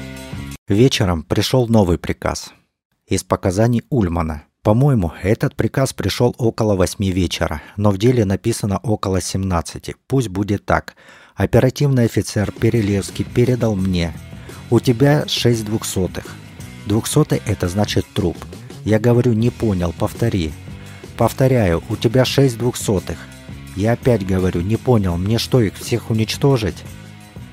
Вечером 0.68 1.24
пришел 1.24 1.68
новый 1.68 1.98
приказ. 1.98 2.54
Из 3.08 3.24
показаний 3.24 3.84
Ульмана. 3.90 4.44
По-моему, 4.62 5.14
этот 5.24 5.56
приказ 5.56 5.94
пришел 5.94 6.36
около 6.38 6.76
8 6.76 7.04
вечера, 7.12 7.62
но 7.78 7.92
в 7.92 7.98
деле 7.98 8.26
написано 8.26 8.78
около 8.78 9.22
17. 9.22 9.96
Пусть 10.06 10.28
будет 10.28 10.66
так. 10.66 10.96
Оперативный 11.34 12.06
офицер 12.06 12.52
Перелевский 12.52 13.26
передал 13.26 13.76
мне. 13.76 14.14
У 14.70 14.80
тебя 14.80 15.26
6 15.28 15.66
двухсотых. 15.66 16.26
Двухсотый– 16.86 17.42
это 17.46 17.68
значит 17.68 18.06
труп. 18.14 18.38
Я 18.86 19.00
говорю, 19.00 19.34
не 19.34 19.50
понял, 19.50 19.94
повтори. 19.98 20.52
Повторяю, 21.18 21.84
у 21.90 21.96
тебя 21.96 22.26
шесть 22.26 22.58
двухсотых. 22.58 23.18
Я 23.76 23.94
опять 23.94 24.26
говорю, 24.26 24.62
не 24.62 24.78
понял, 24.78 25.18
мне 25.18 25.38
что, 25.38 25.62
их 25.62 25.76
всех 25.76 26.10
уничтожить? 26.10 26.84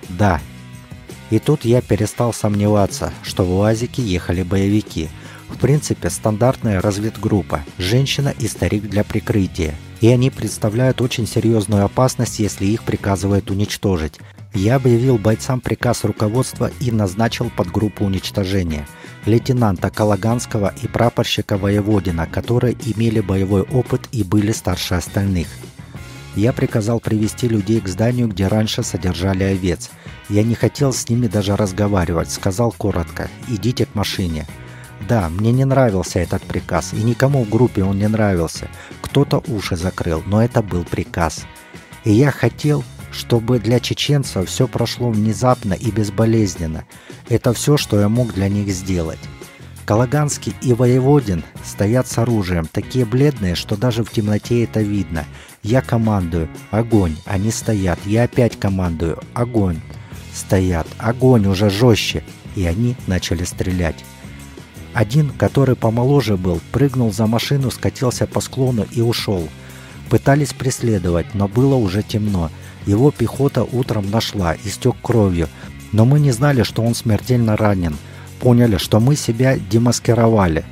Да. 0.08 0.40
И 1.30 1.38
тут 1.38 1.64
я 1.64 1.82
перестал 1.82 2.32
сомневаться, 2.32 3.12
что 3.22 3.44
в 3.44 3.58
УАЗике 3.58 4.02
ехали 4.02 4.42
боевики. 4.42 5.08
В 5.48 5.58
принципе, 5.58 6.10
стандартная 6.10 6.80
разведгруппа, 6.80 7.64
женщина 7.78 8.32
и 8.38 8.48
старик 8.48 8.88
для 8.88 9.04
прикрытия. 9.04 9.74
И 10.00 10.08
они 10.08 10.30
представляют 10.30 11.00
очень 11.00 11.26
серьезную 11.26 11.84
опасность, 11.84 12.38
если 12.38 12.66
их 12.66 12.82
приказывают 12.82 13.50
уничтожить. 13.50 14.14
Я 14.56 14.76
объявил 14.76 15.18
бойцам 15.18 15.60
приказ 15.60 16.04
руководства 16.04 16.70
и 16.80 16.90
назначил 16.90 17.50
подгруппу 17.54 18.06
уничтожения– 18.06 18.88
лейтенанта 19.26 19.90
Калаганского 19.90 20.72
и 20.82 20.88
прапорщика 20.88 21.58
Воеводина, 21.58 22.26
которые 22.26 22.74
имели 22.86 23.20
боевой 23.20 23.62
опыт 23.62 24.08
и 24.12 24.22
были 24.22 24.52
старше 24.52 24.94
остальных. 24.94 25.48
Я 26.36 26.54
приказал 26.54 27.00
привести 27.00 27.48
людей 27.48 27.82
к 27.82 27.88
зданию, 27.88 28.28
где 28.28 28.46
раньше 28.46 28.82
содержали 28.82 29.44
овец. 29.44 29.90
Я 30.30 30.42
не 30.42 30.54
хотел 30.54 30.94
с 30.94 31.06
ними 31.10 31.26
даже 31.26 31.54
разговаривать, 31.54 32.30
сказал 32.30 32.72
коротко 32.72 33.28
«идите 33.48 33.84
к 33.84 33.94
машине». 33.94 34.46
Да, 35.06 35.28
мне 35.28 35.52
не 35.52 35.66
нравился 35.66 36.20
этот 36.20 36.42
приказ, 36.42 36.94
и 36.94 36.96
никому 36.96 37.44
в 37.44 37.50
группе 37.50 37.84
он 37.84 37.98
не 37.98 38.08
нравился. 38.08 38.68
Кто-то 39.02 39.42
уши 39.48 39.76
закрыл, 39.76 40.22
но 40.24 40.42
это 40.42 40.62
был 40.62 40.84
приказ. 40.84 41.44
И 42.04 42.12
я 42.12 42.30
хотел, 42.30 42.82
чтобы 43.10 43.58
для 43.58 43.80
чеченцев 43.80 44.48
все 44.48 44.66
прошло 44.68 45.10
внезапно 45.10 45.74
и 45.74 45.90
безболезненно. 45.90 46.84
Это 47.28 47.52
все, 47.52 47.76
что 47.76 48.00
я 48.00 48.08
мог 48.08 48.34
для 48.34 48.48
них 48.48 48.68
сделать. 48.68 49.18
Калаганский 49.86 50.52
и 50.62 50.72
Воеводин 50.72 51.44
стоят 51.64 52.08
с 52.08 52.18
оружием, 52.18 52.66
такие 52.66 53.04
бледные, 53.04 53.54
что 53.54 53.76
даже 53.76 54.02
в 54.02 54.10
темноте 54.10 54.64
это 54.64 54.80
видно. 54.80 55.24
Я 55.62 55.80
командую. 55.80 56.48
Огонь. 56.72 57.16
Они 57.24 57.52
стоят. 57.52 57.98
Я 58.04 58.24
опять 58.24 58.58
командую. 58.58 59.20
Огонь. 59.32 59.80
Стоят. 60.34 60.88
Огонь 60.98 61.46
уже 61.46 61.70
жестче. 61.70 62.24
И 62.56 62.66
они 62.66 62.96
начали 63.06 63.44
стрелять. 63.44 64.04
Один, 64.92 65.30
который 65.30 65.76
помоложе 65.76 66.36
был, 66.36 66.60
прыгнул 66.72 67.12
за 67.12 67.26
машину, 67.26 67.70
скатился 67.70 68.26
по 68.26 68.40
склону 68.40 68.86
и 68.90 69.00
ушел. 69.00 69.48
Пытались 70.08 70.52
преследовать, 70.52 71.34
но 71.34 71.48
было 71.48 71.74
уже 71.74 72.02
темно. 72.02 72.50
Его 72.86 73.10
пехота 73.10 73.64
утром 73.64 74.10
нашла, 74.10 74.54
истек 74.64 74.94
кровью, 75.02 75.48
но 75.92 76.04
мы 76.04 76.20
не 76.20 76.30
знали, 76.30 76.62
что 76.62 76.82
он 76.82 76.94
смертельно 76.94 77.56
ранен. 77.56 77.96
Поняли, 78.40 78.76
что 78.76 79.00
мы 79.00 79.16
себя 79.16 79.58
демаскировали. 79.58 80.64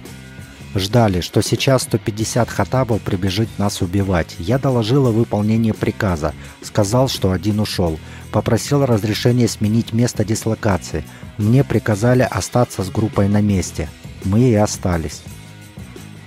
Ждали, 0.74 1.20
что 1.20 1.40
сейчас 1.40 1.82
150 1.82 2.50
хатабов 2.50 3.00
прибежит 3.00 3.48
нас 3.58 3.80
убивать. 3.80 4.34
Я 4.38 4.58
доложил 4.58 5.06
о 5.06 5.12
выполнении 5.12 5.70
приказа. 5.70 6.34
Сказал, 6.62 7.08
что 7.08 7.30
один 7.30 7.60
ушел. 7.60 7.98
Попросил 8.32 8.84
разрешения 8.84 9.46
сменить 9.46 9.92
место 9.92 10.24
дислокации. 10.24 11.04
Мне 11.38 11.62
приказали 11.62 12.26
остаться 12.28 12.82
с 12.82 12.90
группой 12.90 13.28
на 13.28 13.40
месте. 13.40 13.88
Мы 14.24 14.50
и 14.50 14.54
остались. 14.54 15.22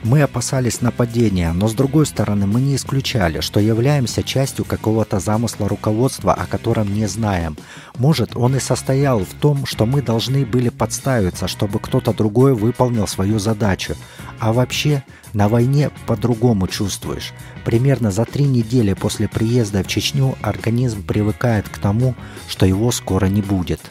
Мы 0.04 0.22
опасались 0.22 0.82
нападения, 0.82 1.52
но 1.54 1.68
с 1.68 1.74
другой 1.74 2.06
стороны 2.06 2.46
мы 2.46 2.62
не 2.62 2.76
исключали, 2.76 3.42
что 3.42 3.60
являемся 3.60 4.22
частью 4.22 4.64
какого-то 4.64 5.20
замысла 5.20 5.68
руководства, 5.68 6.34
о 6.34 6.46
котором 6.46 6.94
не 6.94 7.08
знаем. 7.08 7.58
Может, 7.98 8.36
он 8.36 8.56
и 8.56 8.60
состоял 8.60 9.20
в 9.20 9.34
том, 9.34 9.66
что 9.66 9.86
мы 9.86 10.02
должны 10.02 10.46
были 10.46 10.70
подставиться, 10.70 11.48
чтобы 11.48 11.80
кто-то 11.80 12.14
другой 12.14 12.54
выполнил 12.54 13.08
свою 13.08 13.40
задачу. 13.40 13.96
А 14.40 14.54
вообще, 14.54 15.04
на 15.34 15.50
войне 15.50 15.90
по-другому 16.06 16.68
чувствуешь. 16.68 17.34
Примерно 17.66 18.12
за 18.12 18.26
три 18.26 18.46
недели 18.46 18.94
после 18.94 19.28
приезда 19.28 19.84
в 19.84 19.88
Чечню 19.88 20.36
организм 20.42 21.04
привыкает 21.04 21.68
к 21.68 21.80
тому, 21.80 22.16
что 22.48 22.66
его 22.66 22.92
скоро 22.92 23.26
не 23.26 23.42
будет. 23.42 23.82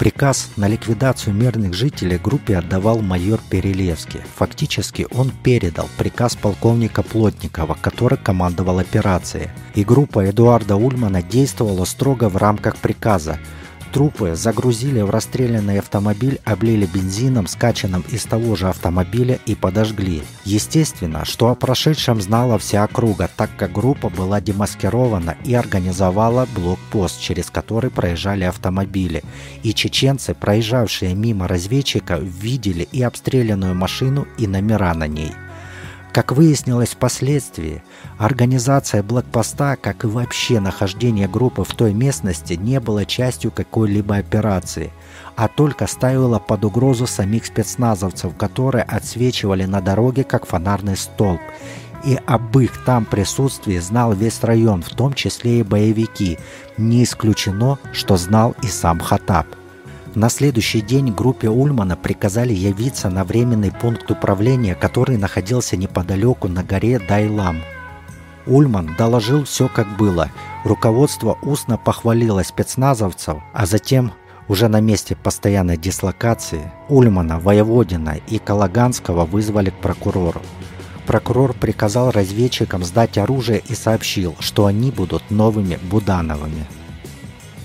Приказ 0.00 0.48
на 0.56 0.66
ликвидацию 0.66 1.34
мирных 1.34 1.74
жителей 1.74 2.16
группе 2.16 2.56
отдавал 2.56 3.02
майор 3.02 3.38
Перелевский. 3.50 4.22
Фактически 4.36 5.06
он 5.10 5.30
передал 5.30 5.90
приказ 5.98 6.36
полковника 6.36 7.02
Плотникова, 7.02 7.76
который 7.78 8.16
командовал 8.16 8.78
операцией. 8.78 9.50
И 9.74 9.84
группа 9.84 10.24
Эдуарда 10.30 10.76
Ульмана 10.76 11.22
действовала 11.22 11.84
строго 11.84 12.30
в 12.30 12.38
рамках 12.38 12.78
приказа– 12.78 13.38
Трупы 13.92 14.36
загрузили 14.36 15.00
в 15.00 15.10
расстрелянный 15.10 15.80
автомобиль, 15.80 16.40
облили 16.44 16.86
бензином, 16.86 17.48
скачанным 17.48 18.04
из 18.10 18.24
того 18.24 18.54
же 18.54 18.68
автомобиля 18.68 19.40
и 19.46 19.56
подожгли. 19.56 20.22
Естественно, 20.44 21.24
что 21.24 21.48
о 21.48 21.56
прошедшем 21.56 22.20
знала 22.20 22.58
вся 22.58 22.84
округа, 22.84 23.28
так 23.36 23.50
как 23.56 23.72
группа 23.72 24.08
была 24.08 24.40
демаскирована 24.40 25.36
и 25.44 25.54
организовала 25.54 26.46
блокпост, 26.54 27.20
через 27.20 27.50
который 27.50 27.90
проезжали 27.90 28.44
автомобили. 28.44 29.24
И 29.64 29.74
чеченцы, 29.74 30.34
проезжавшие 30.34 31.14
мимо 31.14 31.48
разведчика, 31.48 32.16
видели 32.16 32.88
и 32.92 33.02
обстрелянную 33.02 33.74
машину, 33.74 34.28
и 34.38 34.46
номера 34.46 34.94
на 34.94 35.08
ней. 35.08 35.32
Как 36.12 36.32
выяснилось 36.32 36.90
впоследствии, 36.90 37.84
организация 38.18 39.02
блокпоста, 39.02 39.76
как 39.80 40.02
и 40.02 40.08
вообще 40.08 40.58
нахождение 40.58 41.28
группы 41.28 41.62
в 41.62 41.72
той 41.74 41.92
местности, 41.92 42.54
не 42.54 42.80
было 42.80 43.06
частью 43.06 43.52
какой-либо 43.52 44.16
операции, 44.16 44.92
а 45.36 45.46
только 45.46 45.86
ставила 45.86 46.40
под 46.40 46.64
угрозу 46.64 47.06
самих 47.06 47.46
спецназовцев, 47.46 48.36
которые 48.36 48.82
отсвечивали 48.82 49.66
на 49.66 49.80
дороге 49.80 50.24
как 50.24 50.46
фонарный 50.46 50.96
столб. 50.96 51.40
И 52.04 52.18
об 52.26 52.58
их 52.58 52.84
там 52.84 53.04
присутствии 53.04 53.78
знал 53.78 54.12
весь 54.12 54.42
район, 54.42 54.82
в 54.82 54.90
том 54.90 55.12
числе 55.12 55.60
и 55.60 55.62
боевики. 55.62 56.38
Не 56.76 57.04
исключено, 57.04 57.78
что 57.92 58.16
знал 58.16 58.56
и 58.62 58.66
сам 58.66 58.98
Хатаб. 58.98 59.46
На 60.16 60.28
следующий 60.28 60.80
день 60.80 61.12
группе 61.12 61.48
Ульмана 61.48 61.96
приказали 61.96 62.52
явиться 62.52 63.08
на 63.10 63.22
временный 63.22 63.70
пункт 63.70 64.10
управления, 64.10 64.74
который 64.74 65.16
находился 65.16 65.76
неподалеку 65.76 66.48
на 66.48 66.64
горе 66.64 66.98
Дайлам. 66.98 67.60
Ульман 68.44 68.96
доложил 68.98 69.44
все 69.44 69.68
как 69.68 69.96
было. 69.96 70.30
Руководство 70.64 71.38
устно 71.42 71.78
похвалило 71.78 72.42
спецназовцев, 72.42 73.36
а 73.52 73.66
затем 73.66 74.12
уже 74.48 74.66
на 74.66 74.80
месте 74.80 75.14
постоянной 75.14 75.76
дислокации 75.76 76.72
Ульмана, 76.88 77.38
Воеводина 77.38 78.16
и 78.26 78.40
Калаганского 78.40 79.24
вызвали 79.24 79.70
к 79.70 79.74
прокурору. 79.74 80.42
Прокурор 81.06 81.52
приказал 81.52 82.10
разведчикам 82.10 82.82
сдать 82.82 83.16
оружие 83.16 83.62
и 83.68 83.76
сообщил, 83.76 84.34
что 84.40 84.66
они 84.66 84.90
будут 84.90 85.30
новыми 85.30 85.78
Будановыми. 85.88 86.66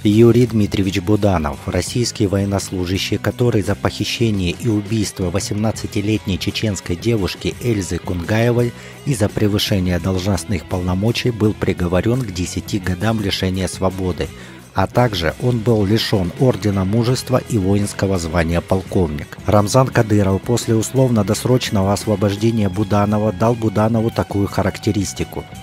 Юрий 0.09 0.45
Дмитриевич 0.45 0.99
Буданов, 0.99 1.57
российский 1.65 2.27
военнослужащий, 2.27 3.17
который 3.17 3.61
за 3.61 3.75
похищение 3.75 4.51
и 4.51 4.67
убийство 4.67 5.31
18-летней 5.31 6.37
чеченской 6.37 6.95
девушки 6.95 7.55
Эльзы 7.61 7.97
Кунгаевой 7.97 8.71
и 9.05 9.15
за 9.15 9.29
превышение 9.29 9.99
должностных 9.99 10.65
полномочий 10.65 11.31
был 11.31 11.53
приговорен 11.53 12.21
к 12.21 12.31
10 12.31 12.83
годам 12.83 13.19
лишения 13.19 13.67
свободы, 13.67 14.27
а 14.73 14.87
также 14.87 15.33
он 15.41 15.59
был 15.59 15.85
лишен 15.85 16.31
Ордена 16.39 16.85
Мужества 16.85 17.41
и 17.49 17.57
воинского 17.57 18.19
звания 18.19 18.61
полковник. 18.61 19.37
Рамзан 19.45 19.87
Кадыров 19.87 20.41
после 20.41 20.75
условно-досрочного 20.75 21.93
освобождения 21.93 22.69
Буданова 22.69 23.31
дал 23.31 23.55
Буданову 23.55 24.11
такую 24.11 24.47
характеристику– 24.47 25.43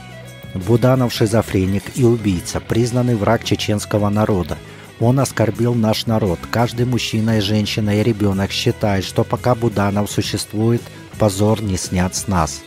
Буданов 0.54 1.14
шизофреник 1.14 1.84
и 1.94 2.04
убийца, 2.04 2.60
признанный 2.60 3.14
враг 3.14 3.42
чеченского 3.42 4.10
народа. 4.10 4.58
Он 5.00 5.18
оскорбил 5.18 5.74
наш 5.74 6.06
народ. 6.06 6.38
Каждый 6.50 6.84
мужчина 6.84 7.38
и 7.38 7.40
женщина 7.40 7.98
и 7.98 8.02
ребенок 8.02 8.50
считает, 8.50 9.04
что 9.04 9.24
пока 9.24 9.54
Буданов 9.54 10.10
существует, 10.10 10.82
позор 11.18 11.62
не 11.62 11.76
снят 11.76 12.14
с 12.14 12.28
нас. 12.28 12.62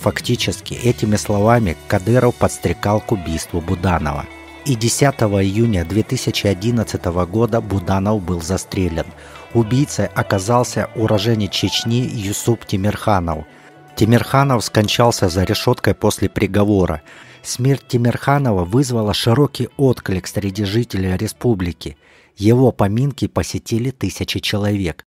Фактически, 0.00 0.74
этими 0.74 1.16
словами 1.16 1.76
Кадыров 1.86 2.34
подстрекал 2.34 3.00
к 3.00 3.12
убийству 3.12 3.60
Буданова. 3.60 4.26
И 4.64 4.74
10 4.74 5.02
июня 5.02 5.84
2011 5.84 7.04
года 7.28 7.60
Буданов 7.60 8.22
был 8.22 8.42
застрелен. 8.42 9.06
Убийцей 9.54 10.06
оказался 10.06 10.90
уроженец 10.96 11.52
Чечни 11.52 12.08
Юсуп 12.12 12.66
Тимирханов– 12.66 13.44
Тимирханов 13.96 14.64
скончался 14.64 15.28
за 15.28 15.44
решеткой 15.44 15.94
после 15.94 16.28
приговора. 16.28 17.02
Смерть 17.42 17.86
Тимирханова 17.88 18.64
вызвала 18.64 19.14
широкий 19.14 19.68
отклик 19.76 20.26
среди 20.26 20.64
жителей 20.64 21.16
республики. 21.16 21.96
Его 22.36 22.72
поминки 22.72 23.26
посетили 23.26 23.90
тысячи 23.90 24.40
человек. 24.40 25.04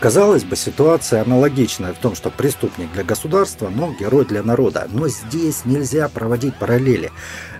Казалось 0.00 0.44
бы, 0.44 0.54
ситуация 0.54 1.22
аналогичная 1.22 1.92
в 1.92 1.98
том, 1.98 2.14
что 2.14 2.30
преступник 2.30 2.92
для 2.92 3.02
государства, 3.02 3.68
но 3.68 3.92
герой 3.98 4.24
для 4.24 4.44
народа. 4.44 4.86
Но 4.92 5.08
здесь 5.08 5.64
нельзя 5.64 6.08
проводить 6.08 6.54
параллели. 6.54 7.10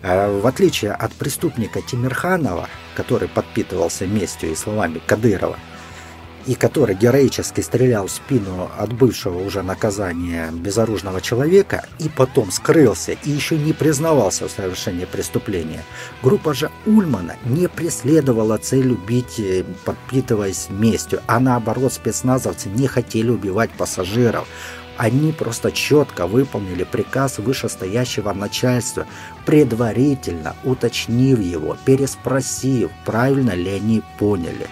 А, 0.05 0.41
в 0.41 0.47
отличие 0.47 0.93
от 0.93 1.13
преступника 1.15 1.83
Тимирханова, 1.83 2.69
который 2.95 3.29
подпитывался 3.29 4.07
местью 4.07 4.53
и 4.53 4.55
словами 4.55 5.01
Кадырова, 5.05 5.59
и 6.47 6.55
который 6.55 6.95
героически 6.95 7.61
стрелял 7.61 8.07
в 8.07 8.11
спину 8.11 8.71
от 8.77 8.93
бывшего 8.93 9.39
уже 9.39 9.63
наказания 9.63 10.51
безоружного 10.53 11.21
человека 11.21 11.87
и 11.99 12.09
потом 12.09 12.51
скрылся 12.51 13.13
и 13.13 13.31
еще 13.31 13.57
не 13.59 13.73
признавался 13.73 14.49
в 14.49 14.51
совершении 14.51 15.05
преступления. 15.05 15.85
Группа 16.23 16.55
же 16.55 16.71
Ульмана 16.87 17.37
не 17.45 17.69
преследовала 17.69 18.59
цель 18.59 18.93
убить, 18.93 19.39
э, 19.39 19.65
подпитываясь 19.85 20.69
местью, 20.71 21.21
а 21.27 21.41
наоборот 21.41 21.93
спецназовцы 21.93 22.69
не 22.69 22.87
хотели 22.87 23.31
убивать 23.31 23.71
пассажиров. 23.71 24.47
Они 24.97 25.31
просто 25.31 25.71
четко 25.71 26.27
выполнили 26.27 26.83
приказ 26.83 27.39
вышестоящего 27.39 28.33
начальства, 28.33 29.07
предварительно 29.47 30.57
уточнив 30.65 31.39
его, 31.39 31.77
переспросив, 31.85 32.91
правильно 33.05 33.53
ли 33.53 33.71
они 33.71 34.03
поняли. 34.19 34.67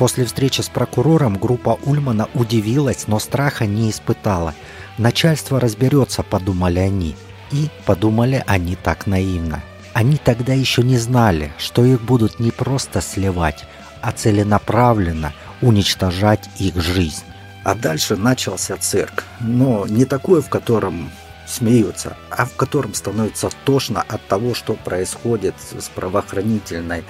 После 0.00 0.24
встречи 0.24 0.62
с 0.62 0.70
прокурором 0.70 1.36
группа 1.36 1.78
Ульмана 1.84 2.26
удивилась, 2.32 3.06
но 3.06 3.18
страха 3.18 3.66
не 3.66 3.90
испытала. 3.90 4.54
Начальство 4.96 5.60
разберется, 5.60 6.22
подумали 6.22 6.78
они. 6.78 7.16
И 7.52 7.68
подумали 7.84 8.42
они 8.46 8.76
так 8.76 9.06
наивно. 9.06 9.62
Они 9.92 10.16
тогда 10.16 10.54
еще 10.54 10.82
не 10.82 10.96
знали, 10.96 11.52
что 11.58 11.84
их 11.84 12.00
будут 12.00 12.40
не 12.40 12.50
просто 12.50 13.02
сливать, 13.02 13.66
а 14.00 14.12
целенаправленно 14.12 15.34
уничтожать 15.60 16.48
их 16.58 16.80
жизнь. 16.80 17.24
А 17.62 17.74
дальше 17.74 18.16
начался 18.16 18.78
цирк. 18.78 19.24
Но 19.38 19.86
не 19.86 20.06
такой, 20.06 20.40
в 20.40 20.48
котором 20.48 21.10
смеются, 21.46 22.16
а 22.30 22.46
в 22.46 22.56
котором 22.56 22.94
становится 22.94 23.50
тошно 23.66 24.02
от 24.08 24.26
того, 24.28 24.54
что 24.54 24.72
происходит 24.76 25.56
с 25.78 25.90
правоохранительной 25.90 27.04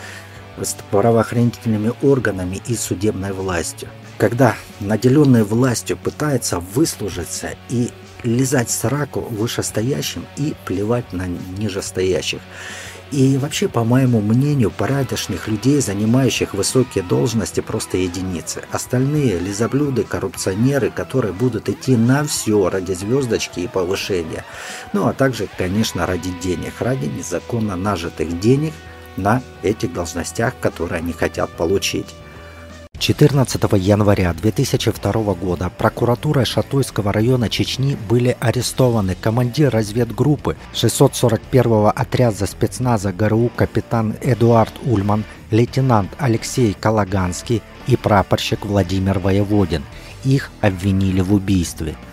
с 0.64 0.76
правоохранительными 0.90 1.92
органами 2.02 2.60
и 2.66 2.74
судебной 2.74 3.32
властью. 3.32 3.88
Когда 4.18 4.54
наделенный 4.80 5.44
властью 5.44 5.96
пытается 5.96 6.60
выслужиться 6.60 7.50
и 7.68 7.90
лизать 8.22 8.70
сраку 8.70 9.20
вышестоящим 9.20 10.26
и 10.36 10.54
плевать 10.64 11.12
на 11.12 11.26
нижестоящих. 11.26 12.40
И 13.10 13.38
вообще, 13.38 13.66
по 13.66 13.82
моему 13.82 14.20
мнению, 14.20 14.70
порядочных 14.70 15.48
людей, 15.48 15.80
занимающих 15.80 16.54
высокие 16.54 17.02
должности, 17.02 17.60
просто 17.60 17.96
единицы. 17.96 18.62
Остальные– 18.70 19.38
лизоблюды, 19.40 20.04
коррупционеры, 20.04 20.90
которые 20.90 21.32
будут 21.32 21.68
идти 21.68 21.96
на 21.96 22.22
все 22.22 22.70
ради 22.70 22.92
звездочки 22.92 23.60
и 23.60 23.66
повышения. 23.66 24.44
Ну, 24.92 25.08
а 25.08 25.12
также, 25.12 25.48
конечно, 25.58 26.06
ради 26.06 26.30
денег, 26.40 26.74
ради 26.78 27.06
незаконно 27.06 27.74
нажитых 27.74 28.38
денег– 28.38 28.74
на 29.16 29.42
этих 29.62 29.92
должностях, 29.92 30.54
которые 30.60 30.98
они 30.98 31.12
хотят 31.12 31.50
получить. 31.50 32.06
14 32.98 33.62
января 33.78 34.34
2002 34.34 35.12
года 35.34 35.70
прокуратурой 35.70 36.44
Шатуйского 36.44 37.14
района 37.14 37.48
Чечни 37.48 37.96
были 38.08 38.36
арестованы 38.40 39.14
командир 39.14 39.70
разведгруппы 39.72 40.56
641-го 40.74 41.88
отряда 41.88 42.46
спецназа 42.46 43.10
ГРУ 43.12 43.50
капитан 43.56 44.16
Эдуард 44.20 44.74
Ульман, 44.84 45.24
лейтенант 45.50 46.10
Алексей 46.18 46.76
Калаганский 46.78 47.62
и 47.86 47.96
прапорщик 47.96 48.66
Владимир 48.66 49.18
Воеводин. 49.18 49.82
Их 50.24 50.50
обвинили 50.60 51.22
в 51.22 51.32
убийстве– 51.32 51.96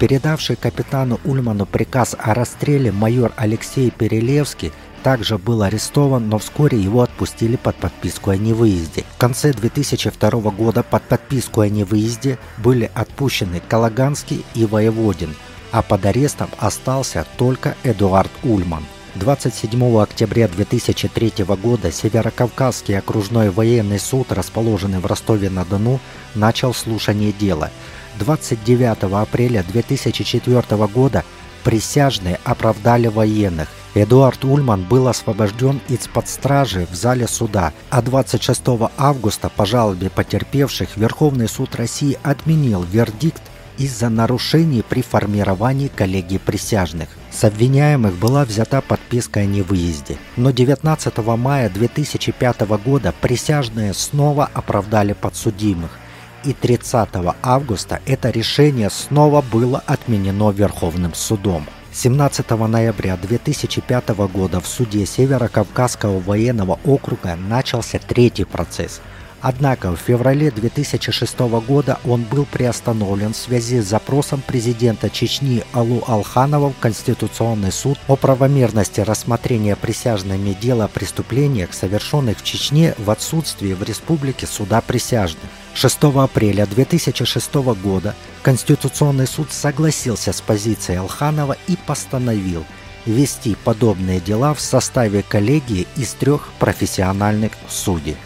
Передавший 0.00 0.56
капитану 0.56 1.20
Ульману 1.26 1.66
приказ 1.66 2.16
о 2.18 2.32
расстреле 2.32 2.90
майор 2.90 3.34
Алексей 3.36 3.90
Перелевский 3.90 4.72
также 5.02 5.38
был 5.38 5.62
арестован, 5.62 6.28
но 6.28 6.38
вскоре 6.38 6.78
его 6.78 7.02
отпустили 7.02 7.56
под 7.56 7.76
подписку 7.76 8.30
о 8.30 8.36
невыезде. 8.36 9.04
В 9.14 9.18
конце 9.18 9.52
2002 9.52 10.30
года 10.50 10.82
под 10.82 11.02
подписку 11.02 11.60
о 11.60 11.68
невыезде 11.68 12.38
были 12.58 12.90
отпущены 12.94 13.60
Калаганский 13.68 14.44
и 14.54 14.66
Воеводин, 14.66 15.34
а 15.72 15.82
под 15.82 16.06
арестом 16.06 16.48
остался 16.58 17.26
только 17.36 17.76
Эдуард 17.84 18.30
Ульман. 18.42 18.84
27 19.16 20.00
октября 20.00 20.46
2003 20.46 21.44
года 21.60 21.90
Северокавказский 21.90 22.96
окружной 22.96 23.50
военный 23.50 23.98
суд, 23.98 24.30
расположенный 24.30 25.00
в 25.00 25.06
Ростове-на-Дону, 25.06 25.98
начал 26.34 26.72
слушание 26.72 27.32
дела. 27.32 27.70
29 28.18 29.12
апреля 29.14 29.64
2004 29.64 30.62
года 30.86 31.24
присяжные 31.64 32.38
оправдали 32.44 33.08
военных. 33.08 33.68
Эдуард 33.94 34.44
Ульман 34.44 34.84
был 34.84 35.08
освобожден 35.08 35.80
из-под 35.88 36.28
стражи 36.28 36.86
в 36.90 36.94
зале 36.94 37.26
суда, 37.26 37.72
а 37.90 38.02
26 38.02 38.62
августа 38.96 39.48
по 39.48 39.66
жалобе 39.66 40.10
потерпевших 40.10 40.96
Верховный 40.96 41.48
суд 41.48 41.74
России 41.74 42.16
отменил 42.22 42.84
вердикт 42.84 43.42
из-за 43.78 44.08
нарушений 44.08 44.84
при 44.88 45.02
формировании 45.02 45.88
коллегии 45.88 46.38
присяжных. 46.38 47.08
С 47.32 47.42
обвиняемых 47.42 48.14
была 48.14 48.44
взята 48.44 48.80
подписка 48.80 49.40
о 49.40 49.46
невыезде. 49.46 50.18
Но 50.36 50.52
19 50.52 51.16
мая 51.36 51.68
2005 51.68 52.60
года 52.84 53.12
присяжные 53.20 53.92
снова 53.94 54.48
оправдали 54.52 55.14
подсудимых. 55.14 55.98
И 56.44 56.52
30 56.52 57.08
августа 57.42 58.00
это 58.06 58.30
решение 58.30 58.88
снова 58.88 59.42
было 59.42 59.82
отменено 59.86 60.50
Верховным 60.50 61.12
судом. 61.14 61.66
17 61.92 62.50
ноября 62.50 63.16
2005 63.16 64.08
года 64.32 64.60
в 64.60 64.66
суде 64.66 65.04
Северо-Кавказского 65.04 66.20
военного 66.20 66.78
округа 66.84 67.36
начался 67.36 67.98
третий 67.98 68.44
процесс– 68.44 69.00
Однако 69.42 69.92
в 69.92 69.96
феврале 69.96 70.50
2006 70.50 71.38
года 71.66 71.98
он 72.04 72.22
был 72.24 72.44
приостановлен 72.44 73.32
в 73.32 73.36
связи 73.36 73.80
с 73.80 73.86
запросом 73.86 74.42
президента 74.42 75.08
Чечни 75.08 75.64
Алу 75.72 76.02
Алханова 76.06 76.70
в 76.70 76.78
Конституционный 76.78 77.72
суд 77.72 77.98
о 78.06 78.16
правомерности 78.16 79.00
рассмотрения 79.00 79.76
присяжными 79.76 80.52
дела 80.52 80.84
о 80.84 80.88
преступлениях, 80.88 81.72
совершенных 81.72 82.38
в 82.38 82.44
Чечне 82.44 82.94
в 82.98 83.10
отсутствии 83.10 83.72
в 83.72 83.82
республике 83.82 84.46
суда 84.46 84.82
присяжных. 84.82 85.40
6 85.74 85.98
апреля 86.16 86.66
2006 86.66 87.54
года 87.82 88.14
Конституционный 88.42 89.26
суд 89.26 89.52
согласился 89.52 90.32
с 90.32 90.40
позицией 90.40 90.98
Алханова 90.98 91.56
и 91.68 91.76
постановил 91.76 92.64
вести 93.06 93.56
подобные 93.64 94.20
дела 94.20 94.54
в 94.54 94.60
составе 94.60 95.22
коллегии 95.22 95.86
из 95.96 96.12
трех 96.12 96.50
профессиональных 96.58 97.52
судей. 97.68 98.16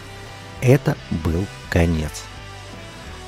Это 0.61 0.97
был 1.11 1.45
конец. 1.69 2.23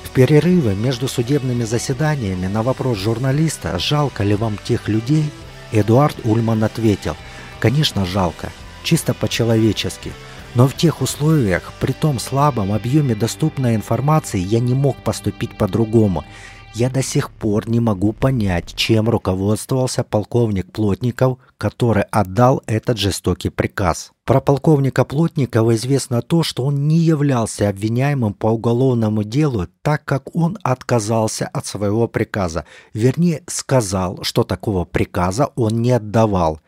В 0.04 0.10
перерыве 0.10 0.74
между 0.74 1.06
судебными 1.08 1.64
заседаниями 1.64 2.46
на 2.46 2.62
вопрос 2.62 2.98
журналиста 2.98 3.78
«Жалко 3.78 4.24
ли 4.24 4.34
вам 4.34 4.58
тех 4.62 4.88
людей?» 4.88 5.30
Эдуард 5.70 6.16
Ульман 6.24 6.64
ответил 6.64 7.16
«Конечно, 7.60 8.04
жалко, 8.04 8.50
чисто 8.82 9.14
по-человечески, 9.14 10.12
но 10.54 10.66
в 10.66 10.74
тех 10.74 11.00
условиях, 11.02 11.72
при 11.80 11.92
том 11.92 12.18
слабом 12.18 12.72
объеме 12.72 13.14
доступной 13.14 13.74
информации, 13.74 14.38
я 14.38 14.60
не 14.60 14.74
мог 14.74 14.96
поступить 14.96 15.56
по-другому. 15.56 16.24
Я 16.74 16.90
до 16.90 17.02
сих 17.02 17.30
пор 17.30 17.68
не 17.68 17.80
могу 17.80 18.12
понять, 18.12 18.74
чем 18.74 19.08
руководствовался 19.08 20.04
полковник 20.04 20.70
Плотников, 20.70 21.38
который 21.56 22.04
отдал 22.04 22.62
этот 22.66 22.98
жестокий 22.98 23.48
приказ. 23.48 24.12
Про 24.24 24.40
полковника 24.40 25.04
Плотникова 25.04 25.74
известно 25.74 26.22
то, 26.22 26.42
что 26.42 26.64
он 26.64 26.86
не 26.86 26.98
являлся 26.98 27.68
обвиняемым 27.68 28.34
по 28.34 28.48
уголовному 28.48 29.24
делу, 29.24 29.66
так 29.82 30.04
как 30.04 30.36
он 30.36 30.58
отказался 30.62 31.46
от 31.46 31.66
своего 31.66 32.06
приказа. 32.06 32.64
Вернее, 32.92 33.42
сказал, 33.48 34.20
что 34.22 34.44
такого 34.44 34.84
приказа 34.84 35.50
он 35.56 35.82
не 35.82 35.90
отдавал. 35.90 36.60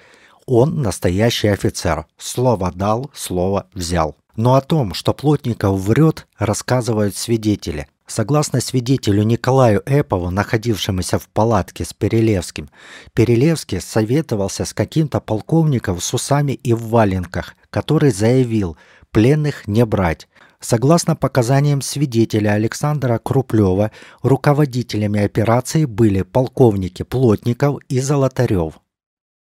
Он 0.53 0.83
настоящий 0.83 1.47
офицер. 1.47 2.07
Слово 2.19 2.73
дал, 2.75 3.09
слово 3.15 3.69
взял. 3.73 4.17
Но 4.35 4.57
о 4.57 4.61
том, 4.61 4.95
что 4.95 5.15
Плотников 5.15 5.79
врет, 5.79 6.27
рассказывают 6.41 7.15
свидетели. 7.15 7.87
Согласно 8.09 8.61
свидетелю 8.61 9.23
Николаю 9.23 9.81
Эпову, 9.87 10.31
находившемуся 10.31 11.21
в 11.21 11.29
палатке 11.29 11.85
с 11.85 11.93
Перелевским, 11.93 12.69
Перелевский 13.15 13.81
советовался 13.81 14.65
с 14.65 14.75
каким-то 14.75 15.21
полковником 15.21 16.01
с 16.01 16.13
усами 16.13 16.51
и 16.51 16.73
в 16.73 16.89
валенках, 16.89 17.55
который 17.71 18.11
заявил 18.11 18.77
«пленных 19.13 19.69
не 19.69 19.85
брать». 19.85 20.27
Согласно 20.59 21.15
показаниям 21.15 21.81
свидетеля 21.81 22.55
Александра 22.55 23.19
Круплева, 23.19 23.93
руководителями 24.23 25.23
операции 25.23 25.85
были 25.85 26.23
полковники 26.23 27.05
Плотников 27.05 27.79
и 27.89 28.01
Золотарев. 28.01 28.80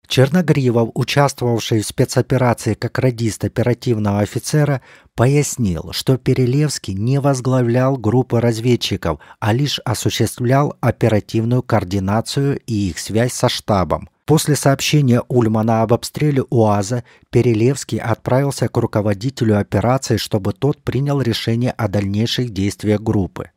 Черногривов, 0.09 0.89
участвовавший 0.95 1.81
в 1.81 1.85
спецоперации 1.85 2.73
как 2.73 2.97
радист 2.97 3.45
оперативного 3.45 4.21
офицера, 4.21 4.81
пояснил, 5.13 5.91
что 5.91 6.17
Перелевский 6.17 6.95
не 6.95 7.19
возглавлял 7.19 7.95
группы 7.95 8.41
разведчиков, 8.41 9.19
а 9.39 9.53
лишь 9.53 9.79
осуществлял 9.85 10.75
оперативную 10.81 11.61
координацию 11.61 12.59
и 12.65 12.89
их 12.89 12.97
связь 12.97 13.33
со 13.33 13.49
штабом. 13.49 14.09
После 14.25 14.55
сообщения 14.55 15.21
Ульмана 15.27 15.83
об 15.83 15.93
обстреле 15.93 16.43
УАЗа 16.49 17.03
Перелевский 17.29 17.99
отправился 17.99 18.67
к 18.67 18.77
руководителю 18.77 19.59
операции, 19.59 20.17
чтобы 20.17 20.53
тот 20.53 20.81
принял 20.81 21.21
решение 21.21 21.71
о 21.71 21.87
дальнейших 21.87 22.49
действиях 22.49 23.01
группы. 23.01 23.51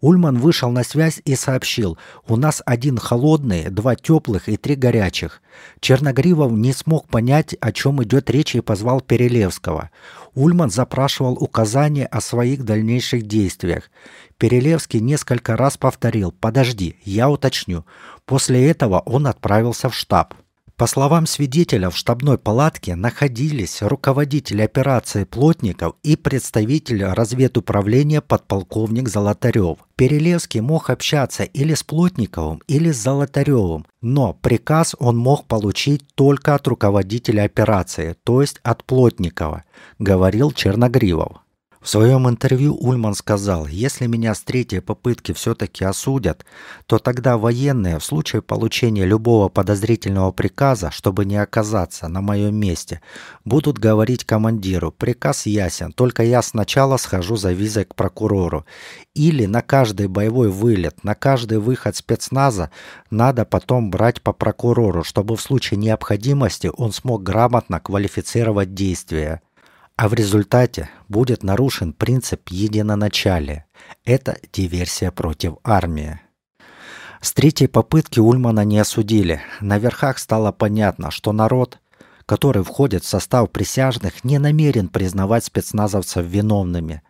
Ульман 0.00 0.38
вышел 0.38 0.70
на 0.70 0.84
связь 0.84 1.20
и 1.24 1.34
сообщил, 1.34 1.98
у 2.26 2.36
нас 2.36 2.62
один 2.66 2.98
холодный, 2.98 3.70
два 3.70 3.96
теплых 3.96 4.48
и 4.48 4.56
три 4.56 4.74
горячих. 4.74 5.42
Черногривов 5.80 6.52
не 6.52 6.72
смог 6.72 7.08
понять, 7.08 7.54
о 7.60 7.72
чем 7.72 8.02
идет 8.02 8.30
речь 8.30 8.54
и 8.54 8.60
позвал 8.60 9.00
Перелевского. 9.00 9.90
Ульман 10.34 10.70
запрашивал 10.70 11.34
указания 11.34 12.06
о 12.06 12.20
своих 12.20 12.64
дальнейших 12.64 13.22
действиях. 13.22 13.90
Перелевский 14.38 15.00
несколько 15.00 15.56
раз 15.56 15.78
повторил 15.78 16.30
«Подожди, 16.30 16.96
я 17.04 17.30
уточню». 17.30 17.86
После 18.26 18.68
этого 18.68 19.00
он 19.00 19.26
отправился 19.26 19.88
в 19.88 19.94
штаб. 19.94 20.34
По 20.76 20.86
словам 20.86 21.26
свидетеля, 21.26 21.88
в 21.88 21.96
штабной 21.96 22.36
палатке 22.36 22.96
находились 22.96 23.80
руководитель 23.80 24.62
операции 24.62 25.24
Плотников 25.24 25.94
и 26.02 26.16
представитель 26.16 27.02
разведуправления 27.02 28.20
подполковник 28.20 29.08
Золотарев. 29.08 29.78
Перелевский 29.96 30.60
мог 30.60 30.90
общаться 30.90 31.44
или 31.44 31.72
с 31.72 31.82
Плотниковым, 31.82 32.60
или 32.68 32.92
с 32.92 32.98
Золотаревым, 32.98 33.86
но 34.02 34.34
приказ 34.34 34.94
он 34.98 35.16
мог 35.16 35.46
получить 35.46 36.02
только 36.14 36.54
от 36.54 36.68
руководителя 36.68 37.44
операции, 37.44 38.14
то 38.24 38.42
есть 38.42 38.60
от 38.62 38.84
Плотникова, 38.84 39.64
говорил 39.98 40.52
Черногривов. 40.52 41.38
В 41.86 41.88
своем 41.88 42.28
интервью 42.28 42.74
Ульман 42.74 43.14
сказал, 43.14 43.68
если 43.68 44.08
меня 44.08 44.34
с 44.34 44.40
третьей 44.40 44.80
попытки 44.80 45.30
все-таки 45.30 45.84
осудят, 45.84 46.44
то 46.86 46.98
тогда 46.98 47.38
военные 47.38 48.00
в 48.00 48.04
случае 48.04 48.42
получения 48.42 49.04
любого 49.04 49.48
подозрительного 49.48 50.32
приказа, 50.32 50.90
чтобы 50.90 51.24
не 51.24 51.36
оказаться 51.36 52.08
на 52.08 52.20
моем 52.20 52.56
месте, 52.56 53.02
будут 53.44 53.78
говорить 53.78 54.24
командиру, 54.24 54.90
приказ 54.90 55.46
ясен, 55.46 55.92
только 55.92 56.24
я 56.24 56.42
сначала 56.42 56.96
схожу 56.96 57.36
за 57.36 57.52
визой 57.52 57.84
к 57.84 57.94
прокурору. 57.94 58.66
Или 59.14 59.46
на 59.46 59.62
каждый 59.62 60.08
боевой 60.08 60.50
вылет, 60.50 61.04
на 61.04 61.14
каждый 61.14 61.58
выход 61.58 61.94
спецназа 61.94 62.72
надо 63.10 63.44
потом 63.44 63.92
брать 63.92 64.22
по 64.22 64.32
прокурору, 64.32 65.04
чтобы 65.04 65.36
в 65.36 65.40
случае 65.40 65.78
необходимости 65.78 66.68
он 66.76 66.90
смог 66.90 67.22
грамотно 67.22 67.78
квалифицировать 67.78 68.74
действия. 68.74 69.40
А 69.96 70.08
в 70.08 70.14
результате 70.14 70.90
будет 71.08 71.42
нарушен 71.42 71.94
принцип 71.94 72.50
единоначалия. 72.50 73.64
Это 74.04 74.36
диверсия 74.52 75.10
против 75.10 75.54
армии. 75.64 76.20
С 77.22 77.32
третьей 77.32 77.66
попытки 77.66 78.20
Ульмана 78.20 78.64
не 78.64 78.78
осудили. 78.78 79.40
На 79.62 79.78
верхах 79.78 80.18
стало 80.18 80.52
понятно, 80.52 81.10
что 81.10 81.32
народ, 81.32 81.78
который 82.26 82.62
входит 82.62 83.04
в 83.04 83.08
состав 83.08 83.50
присяжных, 83.50 84.22
не 84.22 84.38
намерен 84.38 84.88
признавать 84.88 85.44
спецназовцев 85.44 86.26
виновными. 86.26 87.00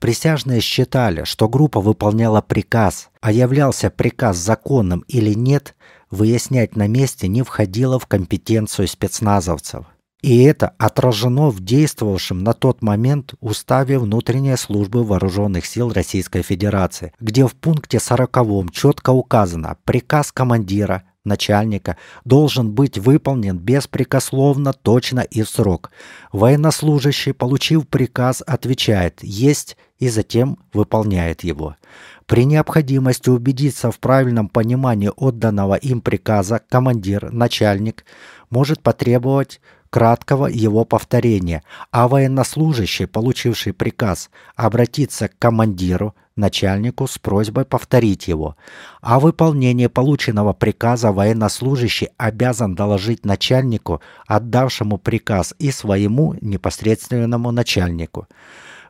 Присяжные 0.00 0.60
считали, 0.60 1.22
что 1.22 1.48
группа 1.48 1.80
выполняла 1.80 2.40
приказ, 2.40 3.10
а 3.20 3.30
являлся 3.30 3.90
приказ 3.90 4.38
законным 4.38 5.04
или 5.06 5.34
нет, 5.34 5.76
выяснять 6.10 6.74
на 6.74 6.88
месте 6.88 7.28
не 7.28 7.42
входило 7.42 8.00
в 8.00 8.06
компетенцию 8.06 8.88
спецназовцев. 8.88 9.86
И 10.24 10.42
это 10.44 10.72
отражено 10.78 11.50
в 11.50 11.60
действовавшем 11.60 12.42
на 12.42 12.54
тот 12.54 12.80
момент 12.80 13.34
Уставе 13.42 13.98
внутренней 13.98 14.56
службы 14.56 15.04
вооруженных 15.04 15.66
сил 15.66 15.92
Российской 15.92 16.40
Федерации, 16.40 17.12
где 17.20 17.46
в 17.46 17.54
пункте 17.54 18.00
40 18.00 18.72
четко 18.72 19.10
указано 19.10 19.76
приказ 19.84 20.32
командира 20.32 21.02
начальника 21.26 21.98
должен 22.24 22.72
быть 22.72 22.96
выполнен 22.96 23.58
беспрекословно, 23.58 24.72
точно 24.72 25.20
и 25.20 25.42
в 25.42 25.48
срок. 25.50 25.90
Военнослужащий, 26.32 27.34
получив 27.34 27.86
приказ, 27.86 28.42
отвечает 28.46 29.22
«есть» 29.22 29.76
и 29.98 30.08
затем 30.08 30.56
выполняет 30.72 31.44
его. 31.44 31.76
При 32.24 32.46
необходимости 32.46 33.28
убедиться 33.28 33.90
в 33.90 33.98
правильном 33.98 34.48
понимании 34.48 35.10
отданного 35.14 35.74
им 35.74 36.00
приказа 36.00 36.62
командир, 36.66 37.30
начальник 37.30 38.06
может 38.48 38.80
потребовать 38.82 39.60
краткого 39.94 40.46
его 40.46 40.84
повторения, 40.84 41.62
а 41.92 42.08
военнослужащий, 42.08 43.06
получивший 43.06 43.72
приказ, 43.72 44.28
обратиться 44.56 45.28
к 45.28 45.38
командиру, 45.38 46.16
начальнику 46.34 47.06
с 47.06 47.16
просьбой 47.16 47.64
повторить 47.64 48.26
его. 48.26 48.56
О 49.02 49.20
выполнении 49.20 49.86
полученного 49.86 50.52
приказа 50.52 51.12
военнослужащий 51.12 52.08
обязан 52.16 52.74
доложить 52.74 53.24
начальнику, 53.24 54.00
отдавшему 54.26 54.98
приказ, 54.98 55.54
и 55.60 55.70
своему 55.70 56.34
непосредственному 56.40 57.52
начальнику. 57.52 58.26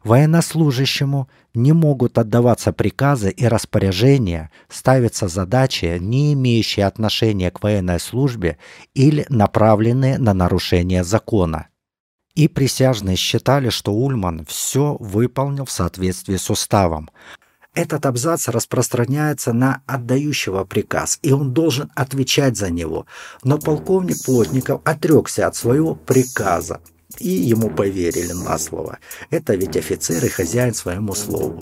Военнослужащему 0.05 1.31
не 1.55 1.73
могут 1.73 2.19
отдаваться 2.19 2.75
приказы 2.75 3.31
и 3.31 3.47
распоряжения, 3.47 4.51
ставятся 4.69 5.29
задачи, 5.29 5.97
не 5.99 6.35
имеющие 6.35 6.85
отношения 6.85 7.51
к 7.51 7.63
военной 7.63 7.99
службе 7.99 8.59
или 8.93 9.25
направленные 9.31 10.19
на 10.19 10.35
нарушение 10.35 11.05
закона. 11.05 11.69
И 12.35 12.49
присяжные 12.49 13.17
считали, 13.17 13.71
что 13.71 13.95
Ульман 13.95 14.45
все 14.47 14.97
выполнил 15.01 15.65
в 15.65 15.71
соответствии 15.71 16.37
с 16.37 16.51
уставом. 16.51 17.09
Этот 17.73 18.05
абзац 18.07 18.49
распространяется 18.49 19.53
на 19.53 19.83
отдающего 19.87 20.65
приказ, 20.65 21.19
и 21.23 21.33
он 21.33 21.53
должен 21.53 21.91
отвечать 21.97 22.57
за 22.57 22.71
него. 22.71 23.07
Но 23.43 23.59
полковник 23.59 24.23
Плотников 24.25 24.81
отрекся 24.85 25.47
от 25.47 25.57
своего 25.57 25.95
приказа, 25.95 26.81
и 27.19 27.29
ему 27.29 27.71
поверили 27.71 28.33
на 28.33 28.59
слово. 28.59 28.99
Это 29.31 29.55
ведь 29.55 29.77
офицер 29.77 30.25
и 30.25 30.29
хозяин 30.29 30.75
своему 30.75 31.15
слову. 31.15 31.61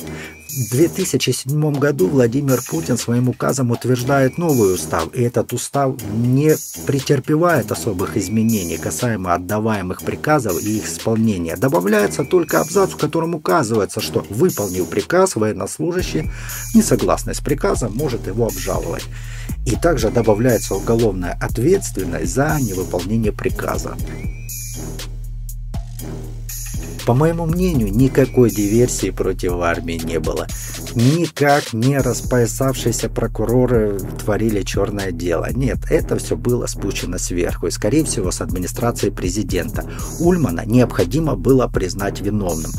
В 0.52 0.70
2007 0.70 1.72
году 1.78 2.08
Владимир 2.08 2.60
Путин 2.68 2.98
своим 2.98 3.30
указом 3.30 3.70
утверждает 3.70 4.36
новый 4.36 4.74
устав, 4.74 5.14
и 5.14 5.22
этот 5.22 5.54
устав 5.54 5.94
не 6.12 6.56
претерпевает 6.86 7.72
особых 7.72 8.18
изменений 8.18 8.76
касаемо 8.76 9.32
отдаваемых 9.32 10.02
приказов 10.02 10.62
и 10.62 10.76
их 10.76 10.86
исполнения. 10.86 11.56
Добавляется 11.56 12.24
только 12.24 12.60
абзац, 12.60 12.90
в 12.90 12.98
котором 12.98 13.34
указывается, 13.34 14.02
что 14.02 14.26
выполнив 14.28 14.86
приказ, 14.90 15.36
военнослужащий, 15.36 16.30
не 16.74 16.82
согласный 16.82 17.34
с 17.34 17.40
приказом, 17.40 17.94
может 17.94 18.26
его 18.26 18.46
обжаловать. 18.46 19.06
И 19.64 19.74
также 19.76 20.10
добавляется 20.10 20.74
уголовная 20.74 21.38
ответственность 21.40 22.34
за 22.34 22.58
невыполнение 22.60 23.32
приказа. 23.32 23.96
По 27.06 27.14
моему 27.14 27.46
мнению, 27.46 27.92
никакой 27.92 28.50
диверсии 28.50 29.10
против 29.10 29.54
армии 29.54 30.00
не 30.04 30.20
было. 30.20 30.46
Никак 30.94 31.72
не 31.72 31.98
распоясавшиеся 31.98 33.08
прокуроры 33.08 33.98
творили 34.18 34.62
черное 34.62 35.12
дело. 35.12 35.48
Нет, 35.52 35.78
это 35.90 36.16
все 36.16 36.36
было 36.36 36.66
спущено 36.66 37.18
сверху 37.18 37.66
и, 37.66 37.70
скорее 37.70 38.04
всего, 38.04 38.30
с 38.30 38.40
администрации 38.40 39.10
президента. 39.10 39.84
Ульмана 40.20 40.64
необходимо 40.66 41.36
было 41.36 41.68
признать 41.68 42.20
виновным. 42.20 42.70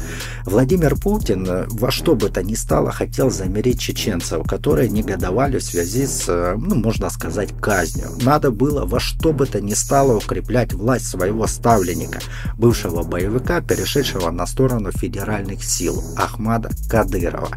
Владимир 0.45 0.95
Путин 0.95 1.45
э, 1.47 1.65
во 1.69 1.91
что 1.91 2.15
бы 2.15 2.29
то 2.29 2.43
ни 2.43 2.55
стало 2.55 2.91
хотел 2.91 3.31
замерить 3.31 3.79
чеченцев, 3.79 4.45
которые 4.47 4.89
негодовали 4.89 5.57
в 5.57 5.63
связи 5.63 6.05
с, 6.05 6.25
э, 6.27 6.55
ну, 6.57 6.75
можно 6.75 7.09
сказать, 7.09 7.49
казнью. 7.59 8.09
Надо 8.21 8.51
было 8.51 8.85
во 8.85 8.99
что 8.99 9.33
бы 9.33 9.45
то 9.45 9.61
ни 9.61 9.73
стало 9.73 10.17
укреплять 10.17 10.73
власть 10.73 11.07
своего 11.07 11.47
ставленника, 11.47 12.19
бывшего 12.57 13.03
боевика, 13.03 13.61
перешедшего 13.61 13.93
перешедшего 13.93 14.31
на 14.31 14.45
сторону 14.45 14.91
федеральных 14.91 15.63
сил 15.63 16.03
Ахмада 16.17 16.69
Кадырова. 16.89 17.49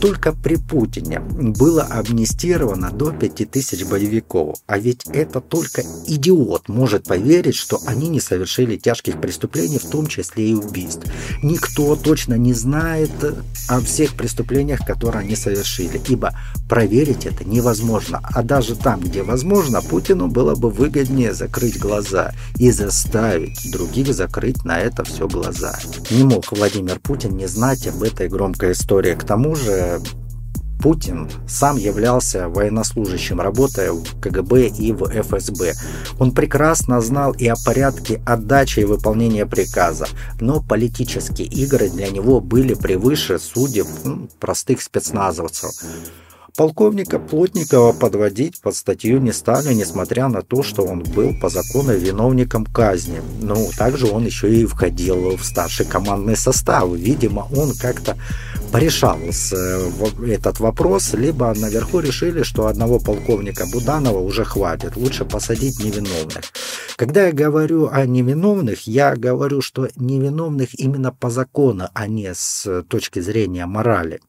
Только 0.00 0.32
при 0.32 0.56
Путине 0.56 1.20
было 1.20 1.84
амнистировано 1.84 2.90
до 2.90 3.12
5000 3.12 3.84
боевиков, 3.84 4.58
а 4.66 4.78
ведь 4.78 5.06
это 5.06 5.40
только 5.40 5.82
идиот 6.06 6.68
может 6.68 7.04
поверить, 7.04 7.54
что 7.54 7.80
они 7.86 8.08
не 8.08 8.20
совершили 8.20 8.76
тяжких 8.76 9.20
преступлений, 9.20 9.78
в 9.78 9.90
том 9.90 10.06
числе 10.06 10.50
и 10.50 10.54
убийств. 10.54 11.06
Никто 11.42 11.96
точно 11.96 12.34
не 12.34 12.52
знает 12.52 13.10
о 13.68 13.80
всех 13.80 14.14
преступлениях, 14.14 14.80
которые 14.86 15.22
они 15.22 15.36
совершили, 15.36 16.00
ибо 16.08 16.34
проверить 16.68 17.26
это 17.26 17.44
невозможно. 17.44 18.20
А 18.22 18.42
даже 18.42 18.76
там, 18.76 19.00
где 19.00 19.22
возможно, 19.22 19.82
Путину 19.82 20.28
было 20.28 20.54
бы 20.54 20.70
выгоднее 20.70 21.32
закрыть 21.34 21.78
глаза 21.78 22.32
и 22.56 22.70
заставить 22.70 23.70
других 23.72 24.14
закрыть 24.14 24.64
на 24.64 24.78
это 24.78 25.04
все 25.04 25.28
глаза. 25.28 25.78
Не 26.10 26.24
мог 26.24 26.52
Владимир 26.52 26.98
Путин 27.00 27.36
не 27.36 27.46
знать 27.46 27.86
об 27.86 28.02
этой 28.02 28.28
громкой 28.28 28.72
истории. 28.72 29.14
К 29.14 29.24
тому 29.24 29.54
же 29.54 29.77
Путин 30.80 31.28
сам 31.48 31.76
являлся 31.76 32.48
военнослужащим, 32.48 33.40
работая 33.40 33.90
в 33.90 34.20
КГБ 34.20 34.68
и 34.68 34.92
в 34.92 35.08
ФСБ. 35.08 35.74
Он 36.20 36.32
прекрасно 36.32 37.00
знал 37.00 37.32
и 37.32 37.48
о 37.48 37.56
порядке 37.56 38.22
отдачи 38.24 38.80
и 38.80 38.84
выполнения 38.84 39.44
приказа, 39.44 40.06
но 40.40 40.62
политические 40.62 41.48
игры 41.48 41.90
для 41.90 42.08
него 42.10 42.40
были 42.40 42.74
превыше 42.74 43.40
судеб 43.40 43.86
простых 44.38 44.80
спецназовцев. 44.80 45.72
Полковника 46.56 47.18
Плотникова 47.18 47.92
подводить 47.92 48.60
под 48.60 48.74
статью 48.74 49.20
не 49.20 49.32
стали, 49.32 49.74
несмотря 49.74 50.28
на 50.28 50.42
то, 50.42 50.62
что 50.62 50.82
он 50.82 51.02
был 51.02 51.34
по 51.40 51.48
закону 51.48 51.92
виновником 51.92 52.64
казни. 52.64 53.20
Ну, 53.40 53.68
также 53.76 54.06
он 54.06 54.24
еще 54.24 54.52
и 54.52 54.66
входил 54.66 55.36
в 55.36 55.44
старший 55.44 55.86
командный 55.86 56.36
состав. 56.36 56.90
Видимо, 56.92 57.46
он 57.54 57.74
как-то 57.74 58.16
порешал 58.72 59.18
э, 59.18 59.90
этот 60.26 60.60
вопрос, 60.60 61.14
либо 61.14 61.54
наверху 61.54 62.00
решили, 62.00 62.42
что 62.42 62.66
одного 62.66 62.98
полковника 62.98 63.66
Буданова 63.66 64.18
уже 64.18 64.44
хватит, 64.44 64.96
лучше 64.96 65.24
посадить 65.24 65.82
невиновных. 65.82 66.44
Когда 66.96 67.26
я 67.26 67.32
говорю 67.32 67.88
о 67.90 68.04
невиновных, 68.06 68.86
я 68.86 69.16
говорю, 69.16 69.62
что 69.62 69.88
невиновных 69.96 70.78
именно 70.78 71.12
по 71.12 71.30
закону, 71.30 71.88
а 71.94 72.06
не 72.06 72.34
с 72.34 72.82
точки 72.88 73.20
зрения 73.20 73.66
морали. 73.66 74.20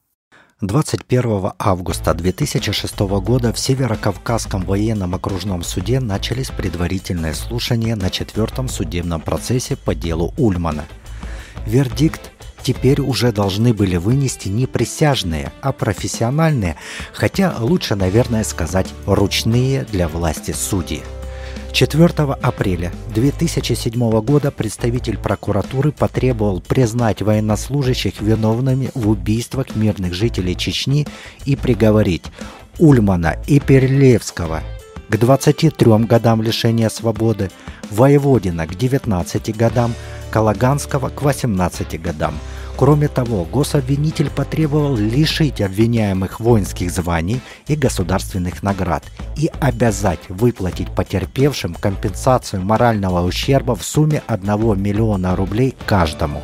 21 0.61 1.53
августа 1.57 2.13
2006 2.13 2.99
года 2.99 3.53
в 3.53 3.59
Северокавказском 3.59 4.63
военном 4.63 5.15
окружном 5.15 5.63
суде 5.63 6.01
начались 6.01 6.49
предварительные 6.49 7.33
слушания 7.33 7.95
на 7.95 8.09
четвертом 8.09 8.67
судебном 8.67 9.21
процессе 9.21 9.77
по 9.77 9.95
делу 9.95 10.33
Ульмана. 10.37 10.83
Вердикт 11.65 12.31
теперь 12.61 12.99
уже 12.99 13.31
должны 13.31 13.73
были 13.73 13.95
вынести 13.95 14.49
не 14.49 14.67
присяжные, 14.67 15.53
а 15.61 15.71
профессиональные, 15.71 16.75
хотя 17.13 17.55
лучше, 17.57 17.95
наверное, 17.95 18.43
сказать, 18.43 18.87
ручные 19.05 19.85
для 19.85 20.09
власти 20.09 20.51
судьи. 20.51 21.03
4 21.79 22.07
апреля 22.41 22.91
2007 23.15 24.19
года 24.19 24.51
представитель 24.51 25.17
прокуратуры 25.17 25.93
потребовал 25.93 26.59
признать 26.59 27.21
военнослужащих 27.21 28.19
виновными 28.19 28.91
в 28.95 29.07
убийствах 29.07 29.77
мирных 29.77 30.13
жителей 30.13 30.57
Чечни 30.57 31.07
и 31.45 31.55
приговорить 31.55 32.25
Ульмана 32.79 33.37
и 33.47 33.61
Перелевского 33.61 34.61
к 35.07 35.15
23 35.15 35.99
годам 35.99 36.41
лишения 36.41 36.89
свободы, 36.89 37.49
Воеводина 37.91 38.67
к 38.67 38.75
19 38.75 39.55
годам, 39.55 39.93
Калаганского 40.31 41.07
к 41.07 41.21
18 41.21 42.01
годам– 42.01 42.33
Кроме 42.79 43.09
того, 43.09 43.43
гособвинитель 43.43 44.29
потребовал 44.29 44.95
лишить 44.95 45.59
обвиняемых 45.59 46.39
воинских 46.39 46.91
званий 46.91 47.41
и 47.67 47.75
государственных 47.75 48.63
наград 48.63 49.03
и 49.35 49.51
обязать 49.59 50.21
выплатить 50.29 50.89
потерпевшим 50.95 51.75
компенсацию 51.75 52.61
морального 52.61 53.27
ущерба 53.27 53.75
в 53.75 53.83
сумме 53.83 54.23
1 54.27 54.81
миллиона 54.81 55.35
рублей 55.35 55.75
каждому. 55.85 56.41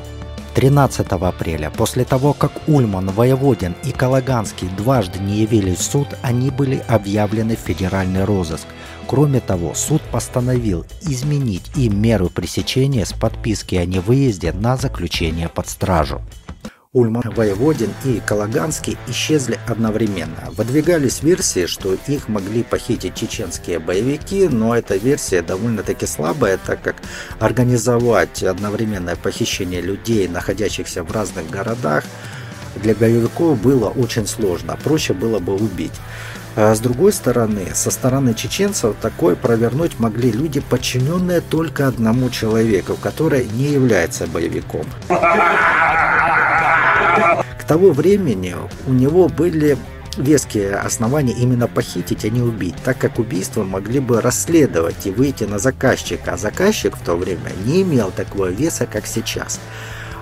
13 0.56 1.08
апреля, 1.08 1.69
после 1.69 2.04
того, 2.04 2.34
как 2.34 2.52
Ульман, 2.67 3.12
Воеводин 3.12 3.74
и 3.86 3.91
Калаганский 3.91 4.67
дважды 4.76 5.19
не 5.19 5.38
явились 5.38 5.78
в 5.78 5.84
суд, 5.84 6.08
они 6.21 6.50
были 6.50 6.84
объявлены 6.89 7.56
в 7.56 7.60
федеральный 7.60 8.26
розыск– 8.26 8.67
Кроме 9.08 9.39
того, 9.39 9.74
суд 9.76 10.02
постановил 10.12 10.86
изменить 11.02 11.72
им 11.76 12.02
меру 12.02 12.30
пресечения 12.30 13.06
с 13.06 13.13
подписки 13.13 13.76
о 13.76 13.86
невыезде 13.86 14.52
на 14.52 14.78
заключение 14.78 15.48
под 15.48 15.70
стражу. 15.70 16.22
Ульман, 16.91 17.24
Воеводин 17.36 17.94
и 18.06 18.22
Калаганский 18.26 18.98
исчезли 19.08 19.60
одновременно. 19.68 20.50
Выдвигались 20.52 21.22
версии, 21.24 21.65
что 21.65 21.94
их 22.08 22.30
могли 22.30 22.63
похитить 22.63 23.15
чеченские 23.15 23.80
боевики, 23.80 24.48
но 24.48 24.74
эта 24.74 24.96
версия 24.96 25.41
довольно-таки 25.41 26.06
слабая, 26.06 26.58
так 26.58 26.82
как 26.82 26.96
организовать 27.39 28.41
одновременное 28.44 29.18
похищение 29.18 29.82
людей, 29.82 30.30
находящихся 30.30 31.04
в 31.04 31.12
разных 31.12 31.50
городах, 31.50 32.06
для 32.82 32.96
боевиков 32.96 33.62
было 33.62 33.89
очень 33.89 34.26
сложно. 34.26 34.78
Проще 34.82 35.13
было 35.13 35.39
бы 35.39 35.54
убить. 35.54 35.94
А 36.56 36.74
с 36.74 36.80
другой 36.80 37.12
стороны, 37.12 37.68
со 37.74 37.91
стороны 37.91 38.34
чеченцев 38.34 38.96
такое 39.02 39.36
провернуть 39.36 40.00
могли 40.00 40.32
люди, 40.32 40.62
подчиненные 40.62 41.41
только 41.41 41.88
одному 41.88 42.30
человеку, 42.30 42.96
который 42.96 43.46
не 43.46 43.65
является 43.65 44.26
боевиком. 44.26 44.86
К 47.60 47.68
тому 47.68 47.91
времени 47.91 48.56
у 48.88 48.94
него 48.94 49.28
были 49.28 49.78
веские 50.18 50.76
основания 50.76 51.34
именно 51.34 51.68
похитить, 51.68 52.24
а 52.24 52.30
не 52.30 52.41
убить, 52.41 52.76
так 52.86 52.98
как 52.98 53.20
убийство 53.20 53.65
могли 53.65 54.00
бы 54.00 54.22
расследовать 54.22 55.06
и 55.06 55.12
выйти 55.12 55.44
на 55.44 55.60
заказчика, 55.60 56.34
а 56.34 56.38
заказчик 56.38 56.96
в 56.96 57.04
то 57.04 57.15
время 57.15 57.52
не 57.65 57.82
имел 57.82 58.12
такого 58.12 58.46
веса, 58.46 58.88
как 58.89 59.08
сейчас 59.08 59.60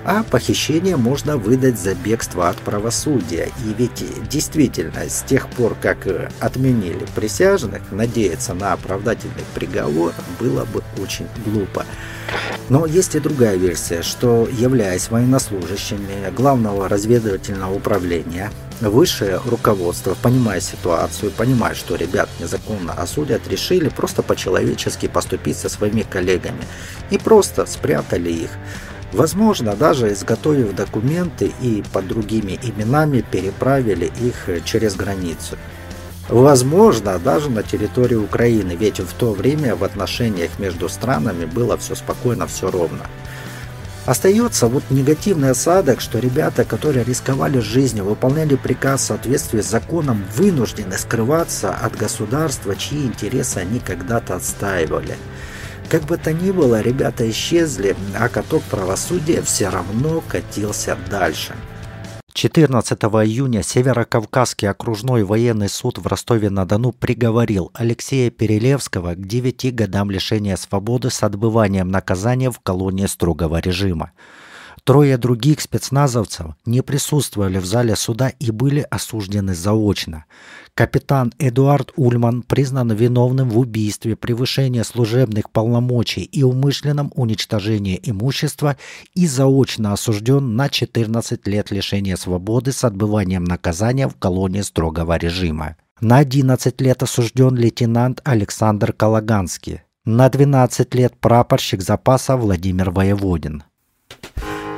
а 0.06 0.24
похищение 0.24 0.98
можно 0.98 1.38
выдать 1.38 1.80
за 1.80 1.96
бегство 1.96 2.50
от 2.50 2.58
правосудия. 2.58 3.52
И 3.66 3.74
ведь 3.78 4.04
действительно, 4.30 5.08
с 5.08 5.24
тех 5.24 5.50
пор, 5.50 5.76
как 5.82 6.08
э, 6.08 6.30
отменили 6.40 7.06
присяжных, 7.16 7.92
надеяться 7.92 8.54
на 8.54 8.74
оправдательный 8.74 9.44
приговор 9.56 10.14
было 10.40 10.66
бы 10.66 10.84
очень 11.02 11.28
глупо. 11.46 11.86
Но 12.70 12.86
есть 12.86 13.16
и 13.16 13.20
другая 13.20 13.56
версия, 13.56 14.02
что, 14.02 14.48
являясь 14.52 15.10
военнослужащими 15.10 16.32
главного 16.36 16.88
разведывательного 16.88 17.74
управления, 17.74 18.52
высшее 18.82 19.40
руководство, 19.46 20.16
понимая 20.22 20.60
ситуацию, 20.60 21.32
понимая, 21.32 21.76
что 21.76 21.96
ребят 21.96 22.30
незаконно 22.40 22.94
осудят, 22.94 23.48
решили 23.48 23.90
просто 23.90 24.24
по-человечески 24.24 25.08
поступить 25.08 25.58
со 25.58 25.70
своими 25.70 26.02
коллегами 26.02 26.64
и 27.10 27.18
просто 27.18 27.66
спрятали 27.66 28.30
их. 28.30 28.50
Возможно, 29.14 29.76
даже 29.76 30.12
изготовив 30.12 30.76
документы 30.76 31.54
и 31.62 31.84
под 31.94 32.08
другими 32.08 32.60
именами 32.64 33.22
переправили 33.22 34.12
их 34.22 34.50
через 34.66 34.96
границу. 34.96 35.58
Возможно, 36.30 37.20
даже 37.20 37.52
на 37.52 37.62
территории 37.62 38.16
Украины, 38.16 38.76
ведь 38.80 39.00
в 39.00 39.14
то 39.14 39.34
время 39.34 39.76
в 39.76 39.84
отношениях 39.84 40.58
между 40.58 40.90
странами 40.90 41.46
было 41.46 41.78
все 41.78 41.96
спокойно, 41.96 42.48
все 42.48 42.72
ровно. 42.72 43.06
Остается 44.06 44.68
вот 44.68 44.84
негативный 44.90 45.52
осадок, 45.52 46.02
что 46.02 46.20
ребята, 46.20 46.66
которые 46.66 47.06
рисковали 47.06 47.60
жизнью, 47.60 48.06
выполняли 48.06 48.56
приказ 48.56 49.02
в 49.02 49.06
соответствии 49.06 49.62
с 49.62 49.70
законом, 49.70 50.26
вынуждены 50.36 50.98
скрываться 50.98 51.70
от 51.70 51.96
государства, 51.96 52.76
чьи 52.76 53.06
интересы 53.06 53.60
они 53.60 53.80
когда-то 53.80 54.36
отстаивали. 54.36 55.16
Как 55.90 56.04
бы 56.04 56.18
то 56.18 56.34
ни 56.34 56.52
было, 56.52 56.82
ребята 56.82 57.30
исчезли, 57.30 57.96
а 58.18 58.30
каток 58.30 58.64
правосудия 58.64 59.42
все 59.42 59.70
равно 59.70 60.24
катился 60.28 60.98
дальше. 61.10 61.54
14 62.34 63.00
июня 63.00 63.62
Северокавказский 63.62 64.68
окружной 64.68 65.24
военный 65.24 65.70
суд 65.70 66.00
в 66.00 66.08
Ростове-на-Дону 66.08 66.92
приговорил 66.92 67.70
Алексея 67.76 68.32
Перелевского 68.32 69.14
к 69.14 69.28
9 69.28 69.76
годам 69.76 70.10
лишения 70.10 70.56
свободы 70.56 71.12
с 71.12 71.22
отбыванием 71.22 71.90
наказания 71.90 72.50
в 72.50 72.60
колонии 72.60 73.06
строгого 73.06 73.60
режима. 73.60 74.12
Трое 74.84 75.18
других 75.18 75.62
спецназовцев 75.62 76.56
не 76.66 76.82
присутствовали 76.82 77.58
в 77.58 77.66
зале 77.66 77.96
суда 77.96 78.30
и 78.30 78.52
были 78.52 78.86
осуждены 78.90 79.56
заочно. 79.56 80.26
Капитан 80.74 81.32
Эдуард 81.40 81.92
Ульман 81.96 82.42
признан 82.42 82.92
виновным 82.92 83.50
в 83.50 83.60
убийстве, 83.60 84.16
превышении 84.16 84.82
служебных 84.82 85.52
полномочий 85.52 86.24
и 86.24 86.44
умышленном 86.44 87.12
уничтожении 87.16 88.00
имущества 88.02 88.78
и 89.14 89.28
заочно 89.28 89.94
осужден 89.94 90.56
на 90.56 90.70
14 90.70 91.48
лет 91.48 91.72
лишения 91.72 92.16
свободы 92.16 92.72
с 92.72 92.84
отбыванием 92.84 93.44
наказания 93.44 94.08
в 94.08 94.16
колонии 94.16 94.62
строгого 94.62 95.18
режима. 95.18 95.78
На 96.02 96.18
11 96.18 96.82
лет 96.82 97.04
осужден 97.04 97.56
лейтенант 97.56 98.20
Александр 98.24 98.92
Калаганский. 98.94 99.82
На 100.06 100.28
12 100.28 100.94
лет 100.96 101.16
прапорщик 101.18 101.82
запаса 101.82 102.36
Владимир 102.36 102.90
Воеводин. 102.90 103.64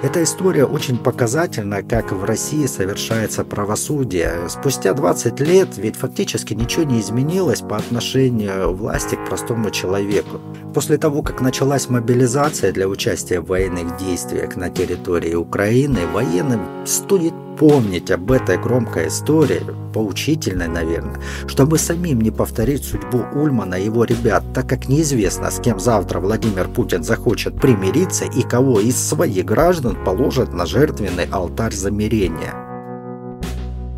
Эта 0.06 0.22
история 0.22 0.66
очень 0.66 1.00
показательна, 1.00 1.82
как 1.82 2.12
в 2.12 2.24
России 2.26 2.68
совершается 2.68 3.44
правосудие. 3.44 4.48
Спустя 4.50 4.94
20 4.94 5.40
лет 5.40 5.78
ведь 5.78 5.96
фактически 5.96 6.54
ничего 6.54 6.84
не 6.84 7.00
изменилось 7.00 7.62
по 7.62 7.76
отношению 7.78 8.72
власти 8.76 9.16
к 9.16 9.26
простому 9.26 9.72
человеку. 9.72 10.40
После 10.76 11.00
того, 11.00 11.24
как 11.24 11.42
началась 11.42 11.90
мобилизация 11.90 12.72
для 12.72 12.88
участия 12.88 13.40
в 13.40 13.48
военных 13.48 13.98
действиях 13.98 14.56
на 14.56 14.70
территории 14.70 15.34
Украины, 15.34 16.06
военным 16.14 16.86
стоит 16.86 17.34
помнить 17.58 18.12
об 18.12 18.32
этой 18.32 18.60
громкой 18.60 19.08
истории, 19.08 19.64
поучительной, 19.96 20.68
наверное, 20.68 21.22
чтобы 21.48 21.78
самим 21.78 22.20
не 22.20 22.30
повторить 22.30 22.84
судьбу 22.84 23.24
Ульмана 23.34 23.76
и 23.76 23.86
его 23.86 24.04
ребят, 24.04 24.44
так 24.54 24.68
как 24.68 24.90
неизвестно, 24.90 25.50
с 25.50 25.62
кем 25.62 25.80
завтра 25.80 26.20
Владимир 26.20 26.68
Путин 26.68 27.02
захочет 27.02 27.56
примириться 27.62 28.26
и 28.26 28.42
кого 28.42 28.82
из 28.82 28.98
своих 28.98 29.46
граждан 29.46 29.96
положит 30.04 30.52
на 30.52 30.66
жертвенный 30.66 31.28
алтарь 31.32 31.74
замирения 31.74 32.54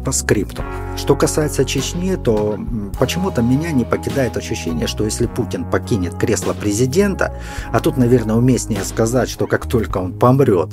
по 0.05 0.11
скрипту. 0.11 0.61
Что 0.97 1.15
касается 1.15 1.63
Чечни, 1.63 2.15
то 2.15 2.59
почему-то 2.99 3.41
меня 3.41 3.71
не 3.71 3.85
покидает 3.85 4.35
ощущение, 4.35 4.87
что 4.87 5.05
если 5.05 5.27
Путин 5.27 5.63
покинет 5.63 6.15
кресло 6.15 6.53
президента, 6.53 7.33
а 7.71 7.79
тут, 7.79 7.97
наверное, 7.97 8.35
уместнее 8.35 8.83
сказать, 8.83 9.29
что 9.29 9.47
как 9.47 9.67
только 9.67 9.99
он 9.99 10.11
помрет, 10.17 10.69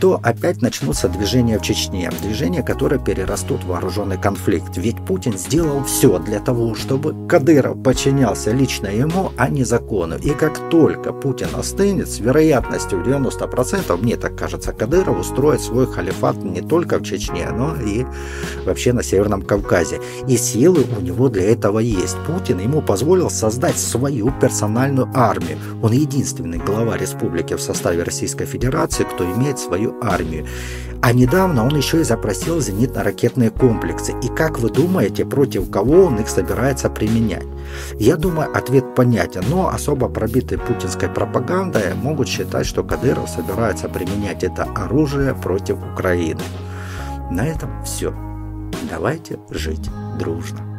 то 0.00 0.18
опять 0.22 0.62
начнутся 0.62 1.08
движения 1.08 1.58
в 1.58 1.62
Чечне. 1.62 2.10
Движения, 2.22 2.62
которые 2.62 2.98
перерастут 2.98 3.62
в 3.62 3.68
вооруженный 3.68 4.16
конфликт. 4.16 4.76
Ведь 4.76 4.96
Путин 5.04 5.36
сделал 5.36 5.84
все 5.84 6.18
для 6.18 6.40
того, 6.40 6.74
чтобы 6.74 7.28
Кадыров 7.28 7.82
подчинялся 7.82 8.52
лично 8.52 8.86
ему, 8.86 9.32
а 9.36 9.48
не 9.48 9.64
закону. 9.64 10.16
И 10.16 10.30
как 10.30 10.70
только 10.70 11.12
Путин 11.12 11.48
остынет, 11.54 12.08
с 12.08 12.20
вероятностью 12.20 13.02
90%, 13.02 13.96
мне 14.02 14.16
так 14.16 14.34
кажется, 14.34 14.72
Кадыров 14.72 15.20
устроит 15.20 15.60
свой 15.60 15.86
халифат 15.86 16.36
не 16.42 16.62
только 16.62 16.98
в 16.98 17.02
Чечне, 17.02 17.48
но 17.50 17.74
и 17.76 18.06
вообще 18.64 18.92
на 18.92 19.02
Северном 19.02 19.42
Кавказе. 19.62 20.00
И 20.28 20.36
силы 20.36 20.84
у 20.96 21.00
него 21.00 21.28
для 21.28 21.50
этого 21.50 21.78
есть. 21.78 22.16
Путин 22.26 22.58
ему 22.58 22.82
позволил 22.82 23.30
создать 23.30 23.78
свою 23.78 24.30
персональную 24.40 25.08
армию. 25.14 25.58
Он 25.82 25.92
единственный 25.92 26.58
глава 26.58 26.96
республики 26.96 27.54
в 27.54 27.60
составе 27.60 28.02
Российской 28.02 28.46
Федерации, 28.46 29.04
кто 29.04 29.24
имеет 29.24 29.58
свою 29.58 29.94
армию. 30.02 30.46
А 31.00 31.12
недавно 31.12 31.64
он 31.64 31.76
еще 31.76 32.00
и 32.00 32.04
запросил 32.04 32.58
зенитно-ракетные 32.58 33.50
комплексы. 33.50 34.14
И 34.22 34.28
как 34.28 34.58
вы 34.58 34.70
думаете, 34.70 35.24
против 35.24 35.70
кого 35.70 36.06
он 36.06 36.16
их 36.16 36.28
собирается 36.28 36.90
применять? 36.90 37.46
Я 37.98 38.16
думаю, 38.16 38.50
ответ 38.56 38.94
понятен, 38.96 39.44
но 39.48 39.68
особо 39.68 40.08
пробитые 40.08 40.58
путинской 40.58 41.08
пропагандой 41.08 41.94
могут 41.94 42.28
считать, 42.28 42.66
что 42.66 42.82
Кадыров 42.82 43.28
собирается 43.28 43.88
применять 43.88 44.42
это 44.42 44.64
оружие 44.74 45.34
против 45.34 45.76
Украины. 45.94 46.40
На 47.30 47.46
этом 47.46 47.70
все. 47.84 48.12
Давайте 48.82 49.38
жить 49.50 49.90
дружно. 50.18 50.77